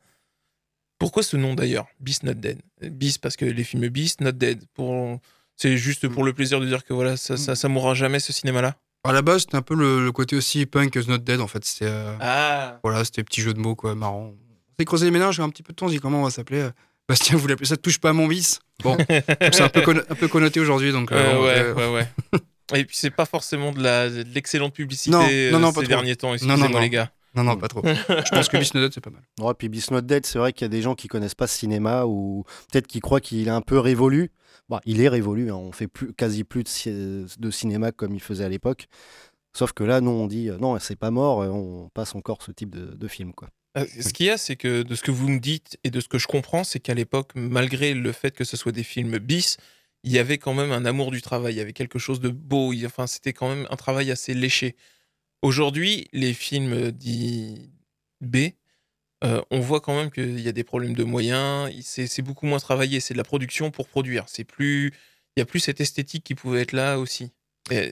[0.99, 2.59] Pourquoi ce nom d'ailleurs Beast Not Dead?
[2.81, 4.63] Beast parce que les films Beast Not Dead.
[4.73, 5.19] Pour...
[5.55, 8.31] C'est juste pour le plaisir de dire que voilà, ça, ça, ça mourra jamais ce
[8.31, 8.75] cinéma-là.
[9.05, 11.63] À la base, c'était un peu le, le côté aussi punk not dead en fait.
[11.65, 14.33] C'était euh, Ah voilà, c'était petit jeu de mots quoi, marrant.
[14.33, 14.35] On
[14.77, 16.59] s'est creusé les ménages, a un petit peu de temps, dit comment on va s'appeler.
[16.59, 16.71] euh,
[17.07, 18.59] Bastien voulait appeler ça touche pas à mon vice?
[18.83, 18.97] Bon,
[19.51, 21.11] c'est un peu, un peu connoté aujourd'hui donc.
[21.11, 22.39] euh, Euh, ouais, ouais, ouais.
[22.79, 23.81] Et puis c'est pas forcément de
[24.33, 25.11] l'excellente publicité
[25.51, 26.79] Non, non, non, ces derniers temps, non, excusez-moi non.
[26.79, 27.11] les gars.
[27.35, 27.81] Non, non, pas trop.
[27.85, 29.21] Je pense que Beast Not Dead, c'est pas mal.
[29.39, 31.47] Ouais, puis Beast Not Dead, c'est vrai qu'il y a des gens qui connaissent pas
[31.47, 34.31] ce cinéma ou peut-être qui croient qu'il est un peu révolu.
[34.67, 38.13] Bon, il est révolu, hein, on fait plus, quasi plus de, ci- de cinéma comme
[38.15, 38.87] il faisait à l'époque.
[39.53, 42.41] Sauf que là, nous, on dit euh, non, c'est pas mort, euh, on passe encore
[42.43, 43.33] ce type de, de film.
[43.33, 43.49] Quoi.
[43.77, 45.99] Euh, Ce qu'il y a, c'est que de ce que vous me dites et de
[45.99, 49.17] ce que je comprends, c'est qu'à l'époque, malgré le fait que ce soit des films
[49.19, 49.57] bis,
[50.03, 52.29] il y avait quand même un amour du travail, il y avait quelque chose de
[52.29, 54.75] beau, il- enfin, c'était quand même un travail assez léché.
[55.41, 57.71] Aujourd'hui, les films dits
[58.21, 58.37] B,
[59.23, 62.45] euh, on voit quand même qu'il y a des problèmes de moyens, c'est c'est beaucoup
[62.45, 64.93] moins travaillé, c'est de la production pour produire, c'est plus,
[65.35, 67.31] il y a plus cette esthétique qui pouvait être là aussi.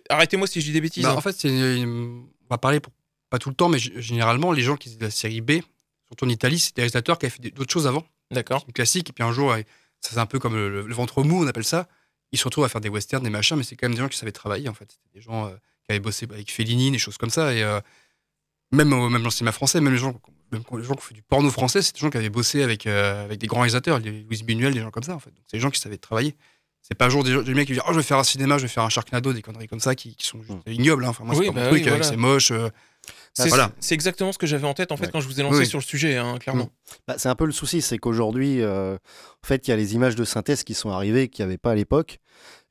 [0.09, 1.03] Arrêtez-moi si je dis des bêtises.
[1.03, 1.15] Bah, hein.
[1.15, 2.91] en fait, c'est une- on va parler pour
[3.29, 5.59] pas tout le temps, mais généralement, les gens qui faisaient de la série B,
[6.07, 8.61] surtout en Italie, c'était des réalisateurs qui avaient fait d'autres choses avant, D'accord.
[8.61, 9.53] films classiques, et puis un jour,
[10.01, 11.87] ça c'est un peu comme le, le ventre mou, on appelle ça.
[12.31, 14.09] Ils se retrouvent à faire des westerns, des machins, mais c'est quand même des gens
[14.09, 14.91] qui savaient travailler, en fait.
[14.91, 15.55] C'était des gens euh,
[15.87, 17.79] qui avaient bossé avec Fellini, des choses comme ça, et euh,
[18.71, 20.13] même, au- même dans le cinéma français, même les gens,
[20.51, 22.61] même les gens qui ont fait du porno français, c'est des gens qui avaient bossé
[22.63, 25.29] avec, euh, avec des grands réalisateurs, les Louis Buñuel, des gens comme ça, en fait.
[25.31, 26.35] Donc, c'est des gens qui savaient travailler.
[26.81, 28.23] C'est pas un jour des, gens- des mecs qui disent Oh, je vais faire un
[28.23, 30.71] cinéma, je vais faire un Sharknado, des conneries comme ça qui, qui sont juste Mm.
[30.71, 31.05] ignobles.
[31.05, 31.09] hein.
[31.09, 32.03] Enfin, moi, Oui, c'est pas bah mon truc, oui, euh, voilà.
[32.05, 32.51] c'est moche.
[32.51, 32.69] euh,
[33.33, 33.71] C'est voilà.
[33.79, 35.11] c'est exactement ce que j'avais en tête en fait Ouais.
[35.11, 35.65] quand je vous ai lancé Oui.
[35.67, 36.69] sur le sujet, hein, clairement.
[37.07, 39.95] Bah, c'est un peu le souci, c'est qu'aujourd'hui, euh, en fait, il y a les
[39.95, 42.19] images de synthèse qui sont arrivées, qu'il n'y avait pas à l'époque.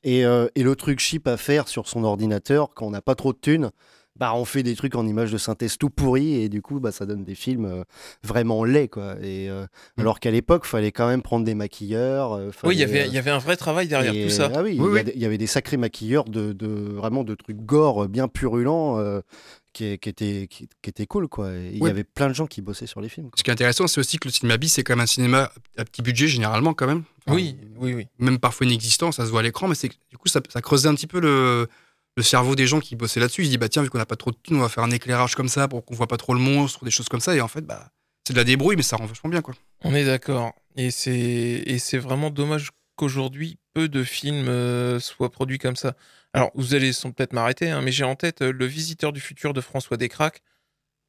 [0.03, 3.15] Et, euh, et le truc cheap à faire sur son ordinateur, quand on n'a pas
[3.15, 3.71] trop de thunes,
[4.15, 6.91] bah, on fait des trucs en images de synthèse tout pourris, et du coup, bah,
[6.91, 7.83] ça donne des films euh,
[8.23, 8.87] vraiment laids.
[8.87, 9.15] Quoi.
[9.21, 9.65] Et, euh,
[9.97, 10.01] Mm.
[10.01, 12.39] Alors qu'à l'époque, il fallait quand même prendre des maquilleurs.
[12.63, 14.51] Oui, il y avait, il y avait un vrai travail derrière et- tout ça.
[14.55, 15.25] Ah oui, il Oui, y oui.
[15.25, 18.97] avait des sacrés maquilleurs de, de- vraiment de trucs gore bien purulents
[19.77, 21.27] qui, qui étaient, qui, qui étaient cool.
[21.27, 21.51] Quoi.
[21.53, 23.29] Il y avait plein de gens qui bossaient sur les films.
[23.29, 23.37] quoi.
[23.37, 25.51] Ce qui est intéressant, c'est aussi que le cinéma bis, c'est quand même un cinéma
[25.77, 27.03] à petit budget, généralement, quand même.
[27.25, 28.07] Enfin, Oui, oui, oui.
[28.19, 30.89] Même parfois inexistant, ça se voit à l'écran, mais c'est du coup, ça, ça creusait
[30.89, 31.67] un petit peu le,
[32.15, 33.41] le cerveau des gens qui bossaient là-dessus.
[33.41, 34.83] Ils se disent, bah tiens, vu qu'on n'a pas trop de thunes, on va faire
[34.83, 37.35] un éclairage comme ça pour qu'on voit pas trop le monstre, des choses comme ça.
[37.35, 37.91] Et en fait, bah,
[38.27, 39.53] c'est de la débrouille, mais ça rend vachement bien, quoi.
[39.81, 40.53] On est d'accord.
[40.75, 45.95] Et c'est et c'est vraiment dommage qu'aujourd'hui peu de films euh, soient produits comme ça.
[46.33, 49.19] Alors vous allez sans peut-être m'arrêter, hein, mais j'ai en tête euh, le Visiteur du
[49.21, 50.41] futur de François Descraques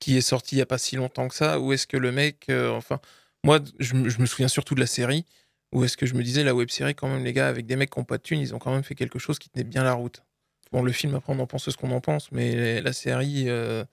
[0.00, 1.61] qui est sorti il y a pas si longtemps que ça.
[1.61, 3.00] Où est-ce que le mec, euh, enfin
[3.44, 5.26] moi je, me- je me souviens surtout de la série.
[5.72, 7.76] Où est-ce que je me disais la web série quand même les gars avec des
[7.76, 9.64] mecs qui n'ont pas de thunes, ils ont quand même fait quelque chose qui tenait
[9.64, 10.22] bien la route.
[10.72, 13.85] Bon le film après on en pense ce qu'on en pense, mais la série, euh,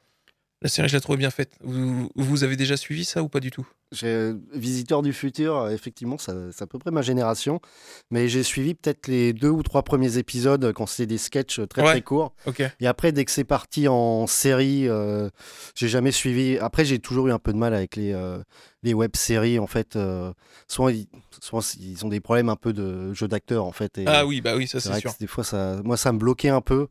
[0.62, 1.52] la série je la trouve bien faite.
[1.62, 3.68] Vous, vous avez déjà suivi ça ou pas du tout?
[3.92, 7.62] J'ai Visiteur du futur, euh, effectivement, c'est à peu près ma génération.
[8.10, 11.82] Mais j'ai suivi peut-être les deux ou trois premiers épisodes quand c'était des sketchs très
[11.84, 11.92] Ouais.
[11.92, 12.34] très courts.
[12.80, 15.30] Et après, dès que c'est parti en série, euh,
[15.76, 16.58] j'ai jamais suivi.
[16.58, 18.40] Après, j'ai toujours eu un peu de mal avec les, euh,
[18.82, 19.60] les web-séries.
[19.60, 20.34] En fait, euh,
[20.68, 21.08] souvent, ils,
[21.42, 23.98] souvent, ils ont des problèmes un peu de jeu d'acteur, en fait.
[24.00, 25.14] Et Ah oui, bah oui, ça c'est sûr.
[25.20, 26.88] des fois, ça, moi, ça me bloquait un peu.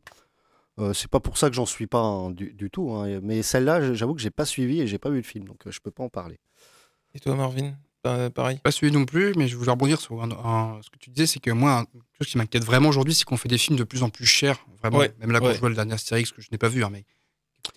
[0.79, 2.91] Euh, c'est pas pour ça que j'en suis pas hein, du, du tout.
[2.91, 3.19] hein.
[3.23, 5.71] Mais celle-là, j'avoue que j'ai pas suivi et j'ai pas vu le film, donc euh,
[5.71, 6.37] je peux pas en parler.
[7.13, 8.59] Et toi, Marvin Pa- Pareil?
[8.59, 11.25] Pas celui non plus, mais je voulais rebondir sur un- un- ce que tu disais,
[11.27, 13.83] c'est que moi, quelque chose qui m'inquiète vraiment aujourd'hui, c'est qu'on fait des films de
[13.83, 14.63] plus en plus chers.
[14.81, 15.55] Vraiment, Ouais, même là, quand ouais.
[15.55, 17.03] je vois le dernier Astérix, que je n'ai pas vu, hein, mais.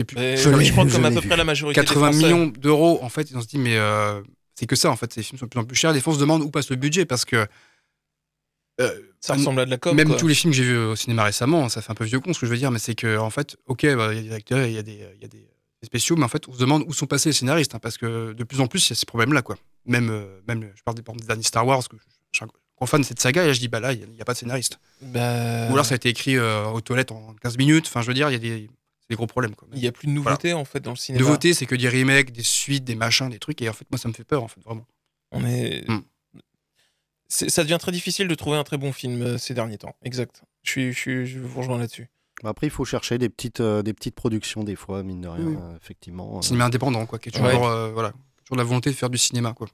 [0.05, 1.29] plus- Je je, vu, comme à peu vu.
[1.29, 2.35] près la majorité 80 des Français.
[2.35, 4.21] millions d'euros, en fait, on se dit, mais euh,
[4.55, 5.97] c'est que ça, en fait, ces films sont de plus en plus chers.
[6.03, 7.47] Fois, on se demande où passe le budget parce que.
[8.81, 9.97] Euh, Ça ressemble à de la com.
[9.97, 10.17] même quoi.
[10.17, 12.33] tous les films que j'ai vus au cinéma récemment, ça fait un peu vieux con
[12.33, 14.23] ce que je veux dire, mais c'est que, en fait, ok, bah, il y a
[14.23, 15.49] des acteurs, il y a des, y a des,
[15.85, 18.33] spéciaux, mais en fait, on se demande où sont passés les scénaristes, hein, parce que
[18.33, 19.57] de plus en plus, il y a ces problèmes-là, quoi.
[19.87, 22.49] Même, euh, même je parle des, des derniers Star Wars, que je, je suis un
[22.77, 24.33] grand fan de cette saga, et là, je dis, bah là, il n'y a, pas
[24.33, 24.79] de scénariste.
[25.01, 28.07] Bah, Ou alors, ça a été écrit euh, aux toilettes en 15 minutes, enfin, je
[28.07, 28.69] veux dire, il y a des,
[29.13, 29.69] gros problèmes, quoi.
[29.73, 31.25] il n'y a plus de nouveauté en fait dans le cinéma.
[31.25, 33.99] Nouveauté, c'est que des remakes, des suites, des machins, des trucs, et en fait, moi,
[33.99, 34.87] ça me fait peur, en fait, vraiment.
[35.31, 35.89] On est...
[35.89, 36.01] Hmm.
[37.29, 39.95] Ça devient très difficile de trouver un très bon film euh, ces derniers temps.
[40.03, 40.43] Exact.
[40.63, 42.09] Je, suis, je, suis- je vous rejoins là-dessus.
[42.45, 45.45] Après, il faut chercher des petites, euh, des petites productions, des fois, mine de rien,
[45.45, 45.57] Oui.
[45.61, 46.41] euh, effectivement.
[46.41, 48.13] Cinéma indépendant, quoi, qui est toujours, euh, voilà,
[48.45, 49.67] toujours la volonté de faire du cinéma, quoi.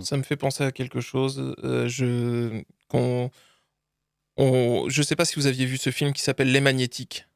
[0.00, 1.54] Ça me fait penser à quelque chose.
[1.64, 3.30] euh, je qu'on
[4.36, 4.88] on...
[4.88, 7.26] je sais pas si vous aviez vu ce film qui s'appelle Les Magnétiques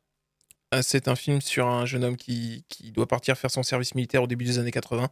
[0.82, 4.22] C'est un film sur un jeune homme qui, qui doit partir faire son service militaire
[4.22, 5.08] au début des années 80.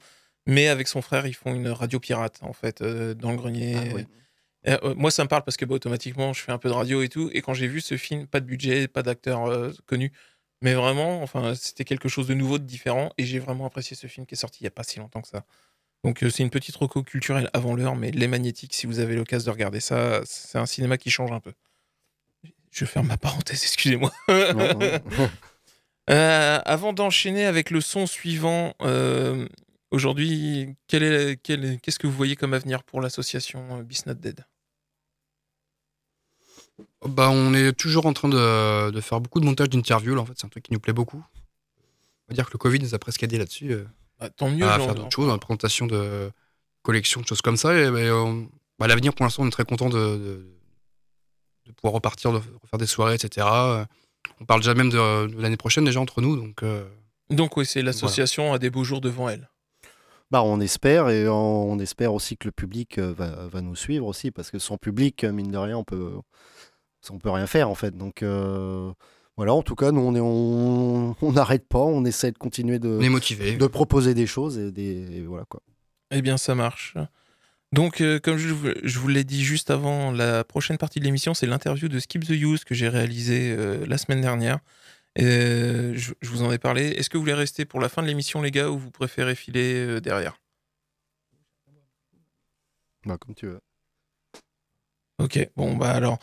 [0.46, 3.76] Mais avec son frère, ils font une radio pirate, en fait, euh, dans le grenier.
[3.76, 4.06] Ah oui.
[4.68, 6.75] Euh, euh, moi, ça me parle parce que bah, automatiquement, je fais un peu de
[6.75, 7.31] radio et tout.
[7.33, 10.12] Et quand j'ai vu ce film, pas de budget, pas d'acteur euh, connu,
[10.61, 13.12] mais vraiment, enfin, c'était quelque chose de nouveau, de différent.
[13.18, 15.22] Et j'ai vraiment apprécié ce film qui est sorti il y a pas si longtemps
[15.22, 15.44] que ça.
[16.05, 19.16] Donc, euh, c'est une petite reco culturelle avant l'heure, mais Les Magnétiques, si vous avez
[19.16, 21.53] l'occasion de regarder ça, c'est un cinéma qui change un peu.
[22.70, 24.12] Je ferme ma parenthèse, excusez-moi.
[26.09, 28.75] Avant d'enchaîner avec le son suivant,
[29.92, 34.44] aujourd'hui, qu'est-ce que vous voyez comme avenir pour l'association euh, Beast Not Dead?
[37.06, 40.16] Bah, on est toujours en train de, de faire beaucoup de montage d'interviews.
[40.18, 41.22] En fait, c'est un truc qui nous plaît beaucoup.
[42.28, 43.72] On va dire que le Covid nous a presque aidé là-dessus.
[43.72, 43.84] euh,
[44.20, 44.64] Bah, Tant mieux.
[44.66, 46.30] à genre, faire d'autres choses, la présentation de
[46.82, 47.74] collections, de choses comme ça.
[47.74, 50.46] Et, on- bah, à l'avenir, pour l'instant, on est très content de, de,
[51.66, 53.46] de pouvoir repartir, de refaire des soirées, etc.
[53.52, 53.84] Euh,
[54.40, 56.36] On parle déjà même de, de l'année prochaine déjà entre nous.
[56.36, 56.84] Donc, euh,
[57.30, 59.48] Donc oui, c'est l'association a des beaux jours devant elle.
[60.30, 64.06] Bah, on espère et on, espère aussi que le public euh, va, va nous suivre
[64.06, 66.12] aussi parce que sans public, euh, mine de rien, on peut,
[67.10, 67.96] on peut rien faire en fait.
[67.96, 68.92] Donc euh,
[69.36, 72.78] voilà, en tout cas, nous on est, on on n'arrête pas, on essaie de continuer
[72.78, 73.56] de, on est motivé.
[73.56, 75.60] de proposer des choses et des et voilà quoi.
[76.10, 76.94] Eh bien, ça marche.
[77.72, 81.04] Donc, euh, comme je, vous- je vous l'ai dit juste avant, la prochaine partie de
[81.06, 84.58] l'émission, c'est l'interview de Skip the Use que j'ai réalisé euh, la semaine dernière.
[85.16, 86.88] Et, euh, je, je vous en ai parlé.
[86.88, 89.35] Est-ce que vous voulez rester pour la fin de l'émission, les gars, ou vous préférez
[89.35, 90.38] filer euh, derrière?
[93.06, 93.60] Bah, comme tu veux.
[95.18, 96.18] Ok, bon, bah alors,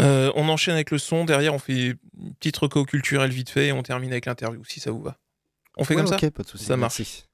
[0.00, 1.24] euh, on enchaîne avec le son.
[1.24, 4.80] Derrière, on fait une petite reco culturelle vite fait et on termine avec l'interview, si
[4.80, 5.16] ça vous va.
[5.76, 6.64] On fait Ouais, comme ça ok, pas de souci.
[6.64, 6.98] Ça marche.
[6.98, 7.24] merci.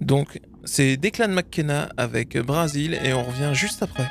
[0.00, 4.08] Donc, c'est Declan McKenna avec Brasil et on revient juste après.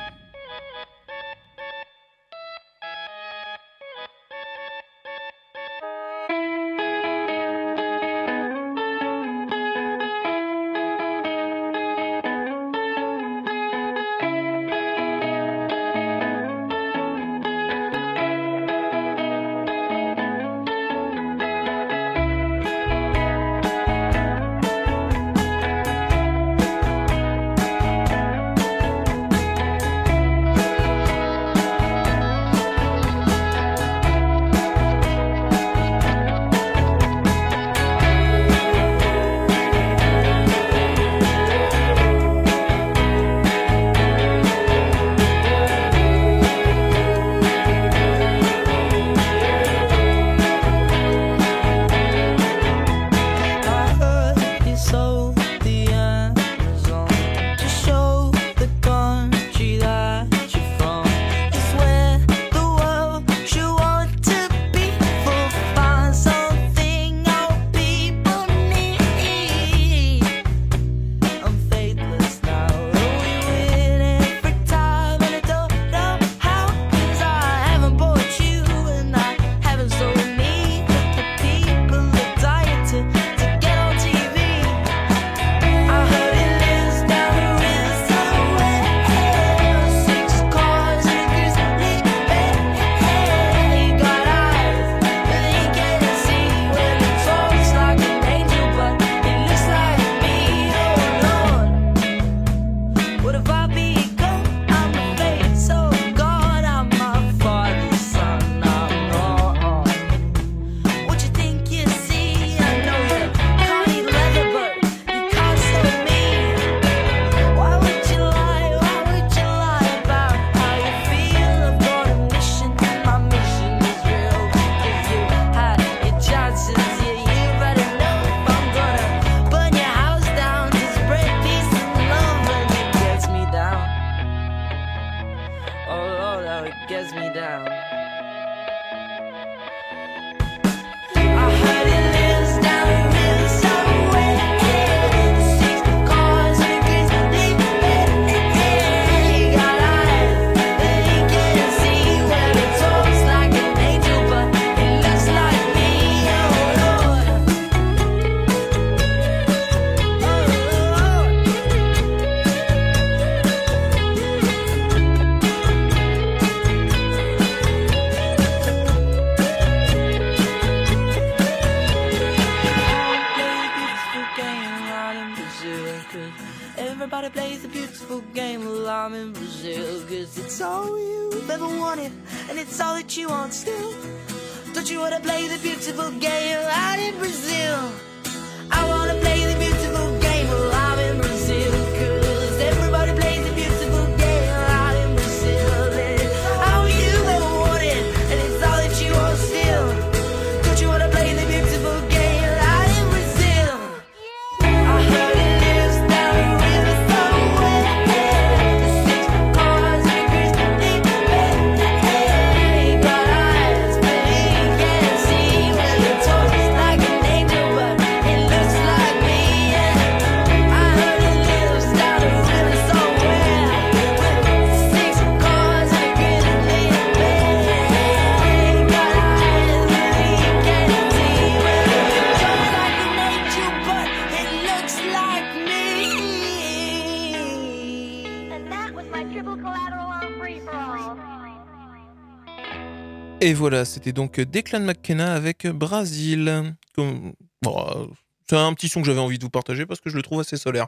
[243.63, 246.75] Voilà, c'était donc Declan McKenna avec Brasil.
[246.93, 247.31] Comme...
[247.61, 248.07] bon, euh,
[248.49, 250.41] c'est un petit son que j'avais envie de vous partager parce que je le trouve
[250.41, 250.87] assez solaire.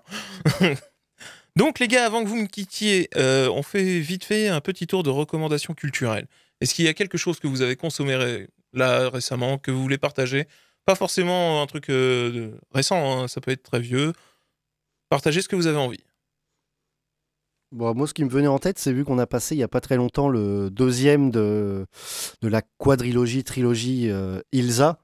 [1.56, 4.88] donc les gars, avant que vous me quittiez, euh, on fait vite fait un petit
[4.88, 6.28] tour de recommandations culturelles.
[6.60, 9.98] Est-ce qu'il y a quelque chose que vous avez consommé là récemment, que vous voulez
[9.98, 10.46] partager?
[10.84, 14.12] Pas forcément un truc euh, récent, hein, ça peut être très vieux.
[15.08, 16.04] Partagez ce que vous avez envie.
[17.76, 19.64] Bon, moi, ce qui me venait en tête, c'est vu qu'on a passé il n'y
[19.64, 21.86] a pas très longtemps le deuxième de,
[22.42, 24.98] de la quadrilogie, trilogie euh, Ilsa.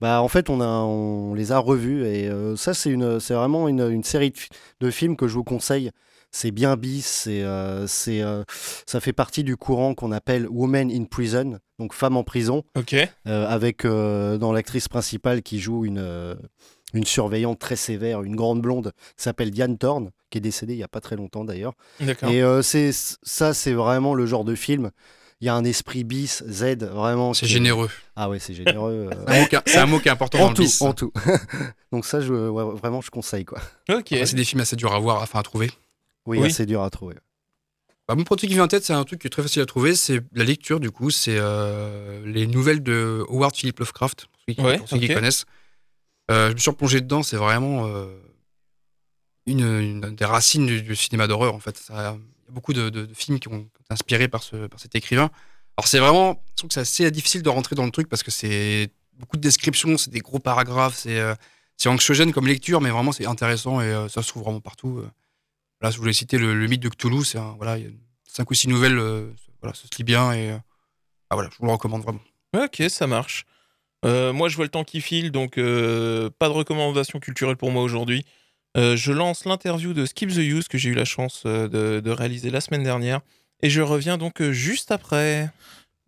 [0.00, 3.34] Bah, en fait, on, a, on les a revus et euh, ça, c'est une, c'est
[3.34, 4.48] vraiment une, une série de, fi-
[4.80, 5.90] de films que je vous conseille.
[6.30, 8.44] C'est bien bis, c'est, euh, c'est, euh,
[8.86, 12.94] ça fait partie du courant qu'on appelle Women in Prison, donc femmes en prison, Ok.
[12.94, 16.36] euh, avec dans l'actrice principale qui joue une,
[16.96, 20.78] une surveillante très sévère, une grande blonde, qui s'appelle Diane Thorne, qui est décédée il
[20.78, 21.74] n'y a pas très longtemps d'ailleurs.
[22.00, 24.90] Et euh, c'est ça, c'est vraiment le genre de film.
[25.42, 27.34] Il y a un esprit bis, Z, vraiment.
[27.34, 27.90] C'est qui- généreux.
[28.16, 29.10] Ah ouais, c'est généreux.
[29.28, 30.80] euh, C'est un mot qui- est important dans en le tout, bis.
[30.80, 31.12] en tout.
[31.92, 33.58] Donc ça, je, ouais, vraiment, je conseille quoi.
[33.90, 34.06] Ok.
[34.10, 35.70] C'est des films assez durs à voir, enfin à trouver.
[36.24, 36.50] Oui, Oui.
[36.50, 37.16] c'est dur à trouver.
[38.08, 39.66] Bah, mon truc qui vient en tête, c'est un truc qui est très facile à
[39.66, 44.40] trouver, c'est la lecture du coup, c'est euh, les nouvelles de Howard Philip Lovecraft, pour
[44.48, 45.14] ceux qui, Ouais, pour ceux qui ok.
[45.14, 45.44] connaissent.
[46.30, 48.06] Euh, je me suis replongé dedans, c'est vraiment euh,
[49.46, 51.80] une, des racines du, cinéma d'horreur en fait.
[51.90, 52.16] Il y a
[52.48, 55.30] beaucoup de, films qui ont été inspirés par, ce, par cet écrivain.
[55.76, 58.22] Alors c'est vraiment, je trouve que c'est assez difficile de rentrer dans le truc parce
[58.22, 61.34] que c'est beaucoup de descriptions, c'est des gros paragraphes, c'est euh,
[61.84, 65.04] anxiogène comme lecture, mais vraiment c'est intéressant et ça se trouve vraiment partout.
[65.82, 67.90] Là, je voulais citer le, mythe de Cthulhu, c'est voilà, il y a
[68.26, 68.96] cinq ou six nouvelles,
[69.60, 70.58] voilà, ça se lit bien et
[71.30, 72.20] ah, voilà, je vous le recommande vraiment.
[72.54, 73.44] Ok, ça marche.
[74.04, 77.70] Euh, moi, je vois le temps qui file, donc euh, pas de recommandation culturelle pour
[77.70, 78.24] moi aujourd'hui.
[78.76, 82.50] Euh, je lance l'interview de Skip the Use que j'ai eu la chance de, réaliser
[82.50, 83.20] la semaine dernière.
[83.62, 85.50] Et je reviens donc juste après.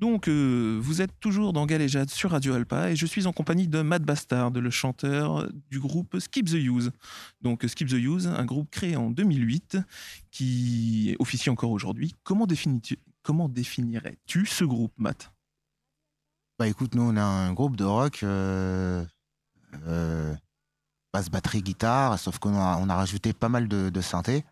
[0.00, 3.80] Donc, vous êtes toujours dans Galéjade sur Radio Alpa et je suis en compagnie de
[3.80, 6.92] Matt Bastard, le chanteur du groupe Skip the Use.
[7.40, 9.78] Donc, Skip the Use, un groupe créé en 2008
[10.30, 12.14] qui officie encore aujourd'hui.
[12.22, 15.32] Comment définirais-tu ce groupe, Matt?
[16.58, 19.04] Bah écoute, nous on a un groupe de rock, euh,
[19.86, 20.34] euh,
[21.12, 24.44] basse, batterie, guitare, sauf qu'on a, on a rajouté pas mal de, de synthé.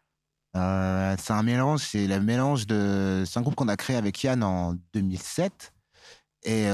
[0.57, 3.25] Euh, c'est un mélange, c'est le mélange de.
[3.27, 5.73] C'est un groupe qu'on a créé avec Yann en 2007.
[6.45, 6.67] Et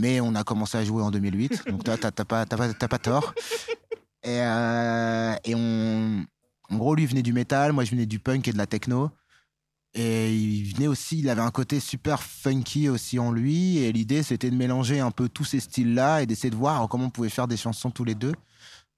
[0.00, 2.74] mais on a commencé à jouer en 2008, donc toi, t'as t'as pas, t'as pas,
[2.74, 3.34] t'as pas tort.
[4.24, 6.26] Et, et on,
[6.70, 9.12] en gros, lui venait du métal, moi je venais du punk et de la techno.
[9.98, 13.78] Et il venait aussi, il avait un côté super funky aussi en lui.
[13.78, 17.06] Et l'idée, c'était de mélanger un peu tous ces styles-là et d'essayer de voir comment
[17.06, 18.34] on pouvait faire des chansons tous les deux.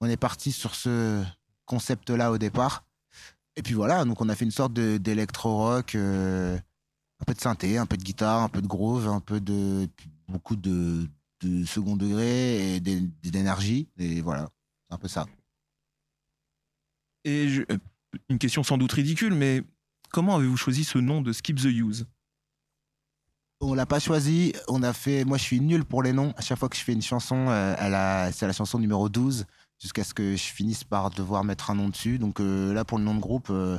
[0.01, 1.25] On est parti sur ce
[1.67, 2.85] concept-là au départ.
[3.55, 6.59] Et puis voilà, donc on a fait une sorte d'électro-rock, euh,
[7.21, 9.89] un peu de synthé, un peu de guitare, un peu de groove, un peu de.
[10.27, 11.07] beaucoup de,
[11.43, 13.89] de second degré et d'é- d'énergie.
[13.99, 14.49] Et voilà,
[14.91, 15.27] un peu ça.
[17.25, 17.79] Et euh,
[18.29, 19.63] une question sans doute ridicule, mais
[20.11, 22.07] comment avez-vous choisi ce nom de Skip the Use?
[23.61, 24.53] On l'a pas choisi.
[24.69, 25.25] On a fait.
[25.25, 26.33] Moi, je suis nul pour les noms.
[26.37, 29.47] À chaque fois que je fais une chanson, euh, c'est la chanson numéro 12,
[29.81, 32.19] jusqu'à ce que je finisse par devoir mettre un nom dessus.
[32.19, 33.79] Donc euh, là, pour le nom de groupe, euh,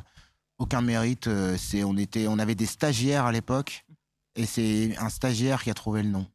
[0.58, 1.28] aucun mérite.
[1.28, 3.86] euh, c'est, on, était, on avait des stagiaires à l'époque,
[4.36, 6.28] et c'est un stagiaire qui a trouvé le nom.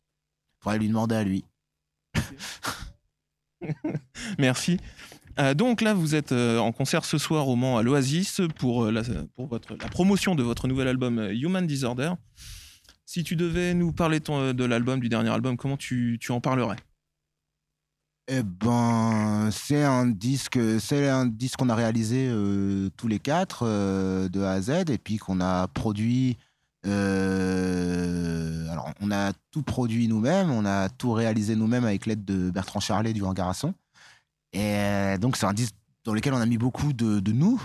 [0.61, 1.45] Faudrait lui demander à lui.
[4.39, 4.79] Merci.
[5.39, 8.85] Euh, donc là, vous êtes euh, en concert ce soir au Mans à l'Oasis pour,
[8.85, 9.03] euh, la,
[9.91, 12.13] promotion de votre nouvel album Human Disorder.
[13.05, 16.77] Si tu devais nous parler de l'album, du dernier album, comment tu, en parlerais?
[18.29, 22.33] Eh ben, c'est un disque, c'est un disque qu'on a réalisé
[22.97, 26.39] tous les quatre de A à Z et puis qu'on a produit
[26.85, 32.81] alors, on a tout produit nous-mêmes, on a tout réalisé nous-mêmes avec l'aide de Bertrand
[32.81, 33.75] Charlet du Hangar à Son.
[34.55, 35.75] Et euh, donc, c'est un disque
[36.05, 37.61] dans lequel on a mis beaucoup de, nous.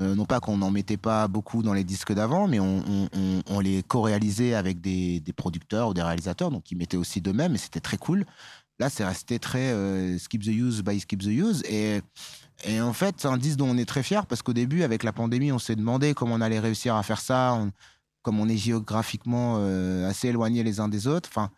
[0.00, 3.82] Euh, non pas qu'on n'en mettait pas beaucoup dans les disques d'avant, mais on, les
[3.82, 7.98] co-réalisait avec des, producteurs ou des réalisateurs, donc ils mettaient aussi d'eux-mêmes et c'était très
[7.98, 8.24] cool.
[8.78, 11.62] Là, c'est resté très euh, Skip the Use by Skip the Use.
[11.68, 12.00] Et,
[12.80, 15.12] en fait, c'est un disque dont on est très fier parce qu'au début, avec la
[15.12, 17.60] pandémie, on s'est demandé comment on allait réussir à faire ça.
[18.22, 19.56] Comme on est géographiquement
[20.06, 21.28] assez éloignés les uns des autres.
[21.32, 21.50] Enfin,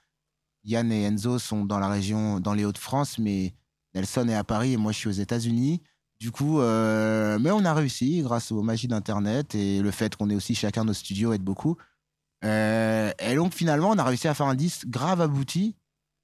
[0.64, 3.52] Yann et Enzo sont dans la région, dans les Hauts-de-France, mais
[3.94, 5.82] Nelson est à Paris et moi je suis aux États-Unis.
[6.22, 10.30] Du coup, euh, mais on a réussi grâce aux magies d'Internet et le fait qu'on
[10.30, 11.76] ait aussi chacun nos studios aide beaucoup.
[12.44, 15.74] Euh, et donc finalement, on a réussi à faire un disque grave abouti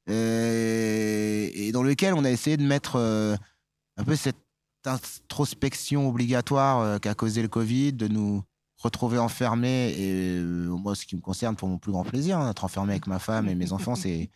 [0.09, 4.37] euh, et dans lequel on a essayé de mettre un peu cette
[4.85, 8.45] introspection obligatoire qu'a causé le Covid, de nous
[8.77, 12.63] retrouver enfermés et moi ce qui me concerne pour mon plus grand plaisir hein, être
[12.63, 14.31] enfermé avec ma femme et mes enfants c'est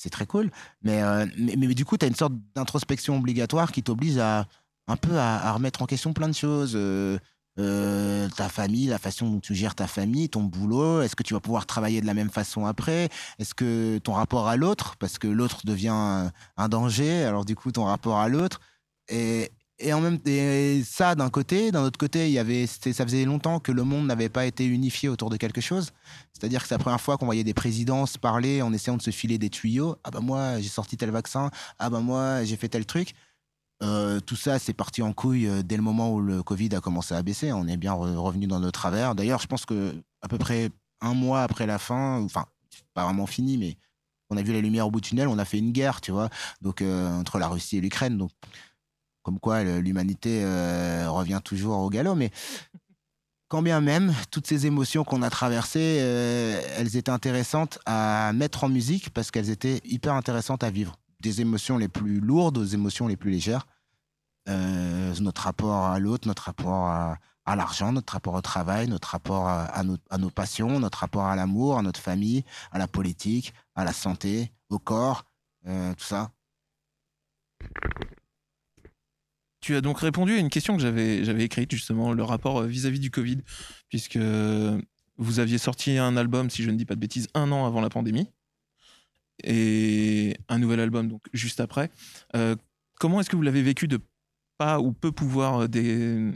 [0.00, 0.50] c'est très cool.
[0.82, 4.46] Mais, euh, mais mais du coup tu as une sorte d'introspection obligatoire qui t'oblige à
[4.88, 6.72] un peu à, à remettre en question plein de choses.
[6.74, 7.18] Euh,
[7.58, 11.34] euh, ta famille, la façon dont tu gères ta famille, ton boulot, est-ce que tu
[11.34, 13.10] vas pouvoir travailler de la même façon après?
[13.38, 17.56] Est-ce que ton rapport à l'autre, parce que l'autre devient un, un danger, alors du
[17.56, 18.60] coup ton rapport à l'autre,
[19.08, 23.04] et, et en même et ça d'un côté, d'un autre côté, il y avait, ça
[23.04, 25.90] faisait longtemps que le monde n'avait pas été unifié autour de quelque chose.
[26.32, 29.02] C'est-à-dire que c'est la première fois qu'on voyait des présidents se parler en essayant de
[29.02, 29.96] se filer des tuyaux.
[30.04, 31.50] Ah bah moi j'ai sorti tel vaccin.
[31.78, 33.14] Ah bah moi j'ai fait tel truc.
[33.82, 36.80] Euh, tout ça, c'est parti en couille euh, dès le moment où le Covid a
[36.80, 37.50] commencé à baisser.
[37.50, 39.14] On est bien re- revenu dans nos travers.
[39.14, 40.68] D'ailleurs, je pense que à peu près
[41.00, 42.44] un mois après la fin, enfin,
[42.92, 43.78] pas vraiment fini, mais
[44.28, 45.28] on a vu la lumière au bout du tunnel.
[45.28, 46.28] On a fait une guerre, tu vois,
[46.60, 48.18] donc euh, entre la Russie et l'Ukraine.
[49.22, 52.14] Comme quoi, l'humanité euh, revient toujours au galop.
[52.14, 52.30] Mais
[53.48, 58.64] quand bien même, toutes ces émotions qu'on a traversées, euh, elles étaient intéressantes à mettre
[58.64, 60.96] en musique parce qu'elles étaient hyper intéressantes à vivre.
[61.20, 63.66] Des émotions les plus lourdes aux émotions les plus légères.
[64.48, 67.18] Euh, notre rapport à l'autre, notre rapport à,
[67.56, 71.82] l'argent, notre rapport au travail, notre rapport à, nos, passions, notre rapport à l'amour, à
[71.82, 75.24] notre famille, à la politique, à la santé, au corps,
[75.64, 76.30] tout ça.
[79.60, 83.00] Tu as donc répondu à une question que j'avais écrite justement, le rapport euh, vis-à-vis
[83.00, 83.38] du Covid,
[83.88, 84.18] puisque
[85.18, 87.82] vous aviez sorti un album, si je ne dis pas de bêtises, un an avant
[87.82, 88.28] la pandémie,
[89.44, 91.90] et un nouvel album donc juste après.
[92.34, 92.56] Euh,
[92.98, 94.00] comment est-ce que vous l'avez vécu de
[94.56, 96.32] pas ou peu pouvoir euh, dé-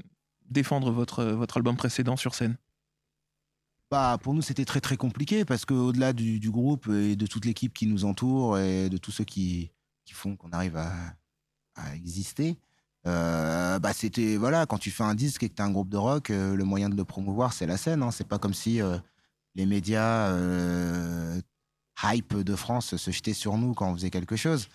[0.48, 2.56] défendre votre, votre album précédent sur scène?
[3.90, 7.44] Bah, pour nous, c'était très très compliqué parce qu'au-delà du, du groupe et de toute
[7.44, 9.70] l'équipe qui nous entoure et de tous ceux qui,
[10.04, 10.92] qui font qu'on arrive à,
[11.76, 12.56] à exister,
[13.06, 15.96] euh, bah, c'était voilà, quand tu fais un disque et que tu un groupe de
[15.96, 18.02] rock, euh, le moyen de le promouvoir, c'est la scène.
[18.02, 18.10] Hein.
[18.10, 18.96] C'est pas comme si euh,
[19.54, 20.34] les médias
[22.02, 24.68] hype de France se jetaient sur nous quand on faisait quelque chose.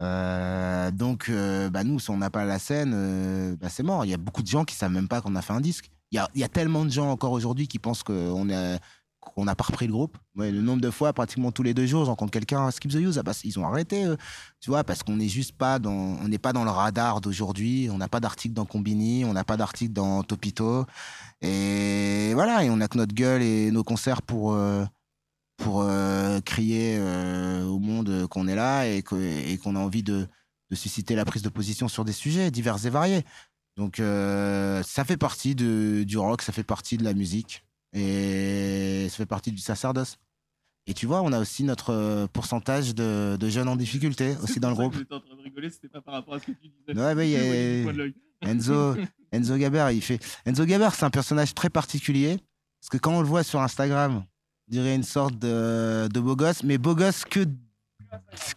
[0.00, 4.04] Donc, bah, nous, si on n'a pas la scène, bah, c'est mort.
[4.04, 5.90] Il y a beaucoup de gens qui savent même pas qu'on a fait un disque.
[6.10, 8.78] Il y a, y a tellement de gens encore aujourd'hui qui pensent qu'on a
[9.38, 10.18] qu'on n'a pas repris le groupe.
[10.34, 13.18] Le nombre de fois, pratiquement tous les deux jours, je rencontre quelqu'un, Skip the Use,
[13.18, 14.04] ah bah, ils ont arrêté,
[14.60, 17.88] tu vois, parce qu'on n'est juste pas dans, on n'est pas dans le radar d'aujourd'hui,
[17.92, 20.86] on n'a pas d'article dans Combini, on n'a pas d'article dans Topito,
[21.40, 24.84] et voilà, et on a que notre gueule et nos concerts pour, euh,
[25.56, 30.26] pour euh, crier euh, au monde qu'on est là et qu'on a envie de,
[30.72, 33.24] susciter la prise de position sur des sujets divers et variés.
[33.76, 37.62] Donc ça fait partie du rock, ça fait partie de la musique
[37.92, 40.18] et ça fait partie du sacerdoce.
[40.86, 44.58] Et tu vois, on a aussi notre euh, pourcentage de, de jeunes en difficulté aussi
[44.58, 44.94] dans le groupe.
[44.96, 46.98] J'étais en train de rigoler, c'était pas par rapport à ce que tu disais.
[46.98, 47.36] Ouais, il y
[48.46, 48.48] a-.
[48.48, 48.94] Enzo,
[49.32, 50.18] Enzo Gabert, il fait.
[50.46, 52.38] Enzo Gabert, c'est un personnage très particulier
[52.80, 54.24] parce que quand on le voit sur Instagram,
[54.68, 57.44] on dirait une sorte de, de beau gosse, mais beau gosse que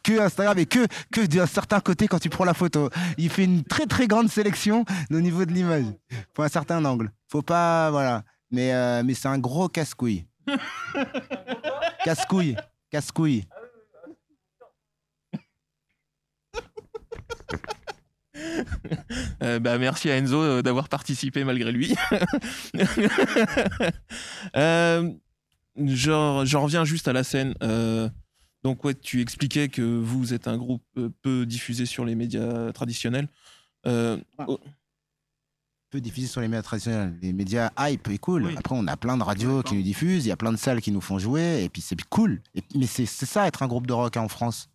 [0.04, 2.90] que Instagram et que que d'un certain côté quand tu prends la photo.
[3.18, 5.86] Il fait une très très grande sélection au niveau de l'image
[6.34, 7.12] pour un certain angle.
[7.28, 10.26] Faut pas voilà, mais euh, mais c'est un gros casse-couille.
[12.06, 12.56] casse-couille,
[12.90, 13.46] casse-couille.
[19.44, 21.96] Euh, bah, merci à Enzo euh, d'avoir participé malgré lui.
[24.56, 25.10] Euh,
[25.78, 27.54] j'en reviens juste à la scène.
[27.64, 28.10] Euh,
[28.64, 30.84] donc, ouais, tu expliquais que vous êtes un groupe
[31.22, 33.28] peu diffusé sur les médias traditionnels.
[33.88, 34.60] Euh, oh,
[35.92, 37.18] peu diffusé sur les médias traditionnels.
[37.22, 38.46] Les médias hype est cool.
[38.46, 38.56] Oui.
[38.58, 40.82] Après, on a plein de radios qui nous diffusent, il y a plein de salles
[40.82, 42.42] qui nous font jouer, et puis c'est cool.
[42.56, 44.70] Et- mais c'est ça être un groupe de rock hein, en France.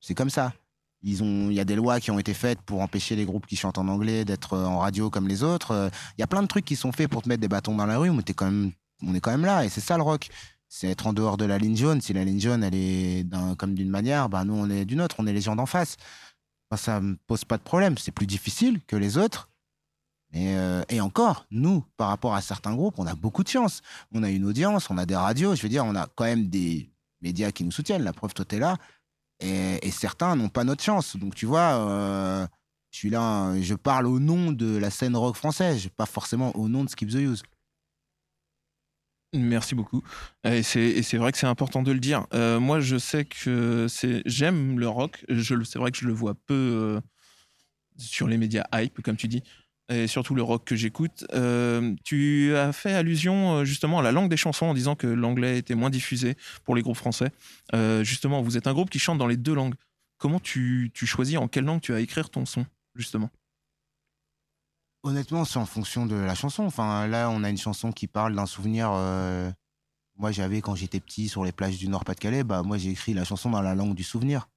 [0.00, 0.52] C'est comme ça.
[1.02, 3.78] Il y a des lois qui ont été faites pour empêcher les groupes qui chantent
[3.78, 5.70] en anglais d'être euh, en radio comme les autres.
[5.72, 7.76] Euh, Il y a plein de trucs qui sont faits pour te mettre des bâtons
[7.76, 9.64] dans la rue, mais t'es quand même on est quand même là.
[9.64, 10.28] Et c'est ça le rock.
[10.68, 12.00] C'est être en dehors de la ligne jaune.
[12.00, 13.26] Si la ligne jaune, elle est
[13.58, 15.16] comme d'une manière, bah, nous, on est d'une autre.
[15.18, 15.96] On est les gens d'en face.
[16.74, 17.96] Ça me pose pas de problème.
[17.98, 19.50] C'est plus difficile que les autres.
[20.36, 23.82] Euh, et encore, nous, par rapport à certains groupes, on a beaucoup de chance.
[24.12, 25.54] On a une audience, on a des radios.
[25.54, 26.90] Je veux dire, on a quand même des
[27.22, 28.02] médias qui nous soutiennent.
[28.02, 28.76] La preuve, toi, t'es là.
[29.40, 31.16] Et, certains n'ont pas notre chance.
[31.16, 32.46] Donc, tu vois, euh,
[32.90, 36.68] je suis là, je parle au nom de la scène rock française, pas forcément au
[36.68, 37.42] nom de Skip the Use.
[39.34, 40.02] Merci beaucoup.
[40.44, 42.26] Et c'est vrai que c'est important de le dire.
[42.32, 43.86] Euh, moi, je sais que
[44.24, 45.24] j'aime le rock.
[45.28, 47.00] C'est vrai que je le vois peu
[47.98, 49.42] sur les médias hype, comme tu dis,
[49.88, 51.24] et surtout le rock que j'écoute.
[51.32, 55.06] Euh, tu as fait allusion euh, justement à la langue des chansons en disant que
[55.06, 57.30] l'anglais était moins diffusé pour les groupes français.
[57.74, 59.74] Euh, justement, vous êtes un groupe qui chante dans les deux langues.
[60.18, 63.30] Comment tu, tu choisis en quelle langue tu vas écrire ton son, justement?
[65.02, 66.64] Honnêtement, c'est en fonction de la chanson.
[66.64, 68.90] Enfin, là, on a une chanson qui parle d'un souvenir.
[70.16, 72.42] moi, j'avais quand j'étais petit sur les plages du Nord-Pas-de-Calais.
[72.42, 74.48] Bah, moi, j'ai écrit la chanson dans la langue du souvenir.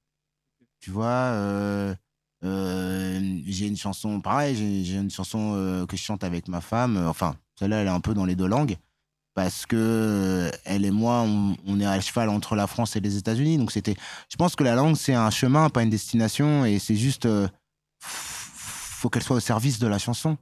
[0.80, 1.94] Tu vois,
[2.42, 6.96] j'ai une chanson, pareil, j'ai une chanson euh, que je chante avec ma femme.
[6.96, 8.76] Euh, Enfin, celle-là, elle est un peu dans les deux langues.
[9.34, 11.24] Parce que euh, elle et moi,
[11.66, 13.58] on, est à cheval entre la France et les États-Unis.
[13.58, 13.96] Donc, c'était.
[14.28, 16.64] Je pense que la langue, c'est un chemin, pas une destination.
[16.64, 17.26] Et c'est juste.
[17.26, 17.48] euh,
[18.00, 20.36] faut qu'elle soit au service de la chanson.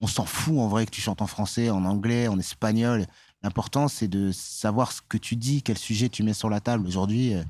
[0.00, 3.06] On s'en fout en vrai que tu chantes en français, en anglais, en espagnol.
[3.42, 6.86] L'important, c'est de savoir ce que tu dis, quel sujet tu mets sur la table.
[6.86, 7.42] Aujourd'hui, euh,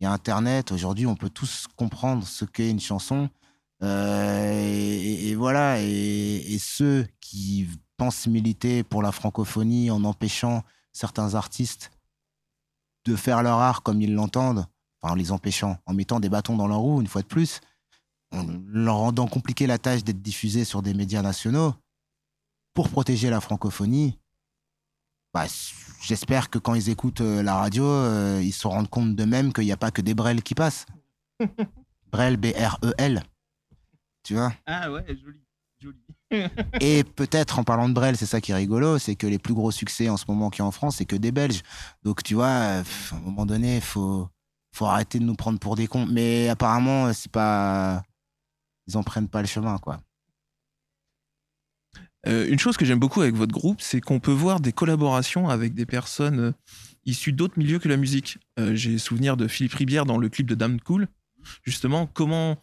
[0.00, 0.72] il y a Internet.
[0.72, 3.28] Aujourd'hui, on peut tous comprendre ce qu'est une chanson.
[3.82, 5.80] Euh, et, voilà.
[5.80, 11.90] Et, ceux qui pensent militer pour la francophonie en empêchant certains artistes
[13.04, 14.66] de faire leur art comme ils l'entendent,
[15.02, 17.60] en les empêchant, en mettant des bâtons dans leur roue, une fois de plus,
[18.32, 21.74] en leur rendant compliqué la tâche d'être diffusés sur des médias nationaux
[22.74, 24.18] pour protéger la francophonie.
[25.32, 25.46] Bah,
[26.10, 29.62] J'espère que quand ils écoutent euh, la radio, euh, ils se rendent compte d'eux-mêmes qu'il
[29.62, 30.84] n'y a pas que des Brel qui passent.
[32.10, 33.22] Brel, B-R-E-L.
[34.24, 34.52] Tu vois?
[34.66, 35.38] Ah ouais, joli,
[35.78, 36.00] joli.
[36.80, 39.54] Et peut-être en parlant de Brel, c'est ça qui est rigolo, c'est que les plus
[39.54, 41.62] gros succès en ce moment qu'il y a en France, c'est que des Belges.
[42.02, 44.28] Donc tu vois, à un moment donné, il faut,
[44.72, 46.06] faut arrêter de nous prendre pour des cons.
[46.06, 48.02] Mais apparemment, c'est pas.
[48.88, 50.00] Ils en prennent pas le chemin, quoi.
[52.26, 55.48] Euh, une chose que j'aime beaucoup avec votre groupe, c'est qu'on peut voir des collaborations
[55.48, 56.52] avec des personnes euh,
[57.06, 58.38] issues d'autres milieux que la musique.
[58.58, 61.08] Euh, J'ai souvenir de Philippe Ribière dans le clip de Damn Cool.
[61.64, 62.60] Justement, comment,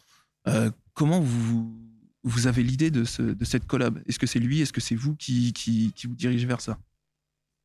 [0.47, 1.76] euh, comment vous,
[2.24, 3.99] vous avez l'idée de, ce- de cette collab?
[4.05, 6.78] Est-ce que c'est lui Est-ce que c'est vous qui, qui vous dirigez vers ça?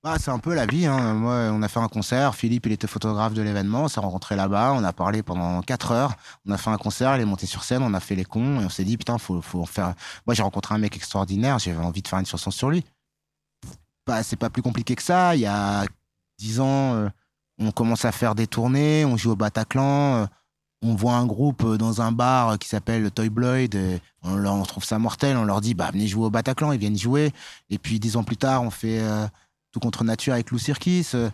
[0.05, 0.85] Bah, c'est un peu la vie.
[0.87, 1.15] Hein.
[1.15, 2.35] Moi, on a fait un concert.
[2.35, 3.85] Philippe, il était photographe de l'événement.
[3.85, 4.73] On s'est rencontrés là-bas.
[4.75, 6.17] On a parlé pendant 4 heures.
[6.45, 7.15] On a fait un concert.
[7.17, 7.83] Il est monté sur scène.
[7.85, 8.61] On a fait les cons.
[8.61, 9.95] Et on s'est dit, putain, faut, faut faire.
[10.27, 11.61] Moi, j'ai rencontré un mec extraordinaire.
[11.61, 12.85] J'avais envie de faire une chanson sur lui.
[14.05, 15.37] Bah, c'est pas plus compliqué que ça.
[15.37, 15.85] Il y a
[16.39, 17.09] 10 ans, euh,
[17.61, 19.05] on commence à faire des tournées.
[19.05, 20.17] On joue au Bataclan.
[20.17, 20.27] euh,
[20.85, 23.79] on voit un groupe euh, dans un bar qui s'appelle Toy Bloyd.
[24.25, 25.37] on, on trouve ça mortel.
[25.37, 26.73] On leur dit, bah, venez jouer au Bataclan.
[26.73, 27.31] Ils viennent jouer.
[27.71, 28.99] Et puis, dix ans plus tard, on fait.
[28.99, 29.29] euh,
[29.73, 31.09] tout contre nature avec Lou Sirkis.
[31.15, 31.31] euh,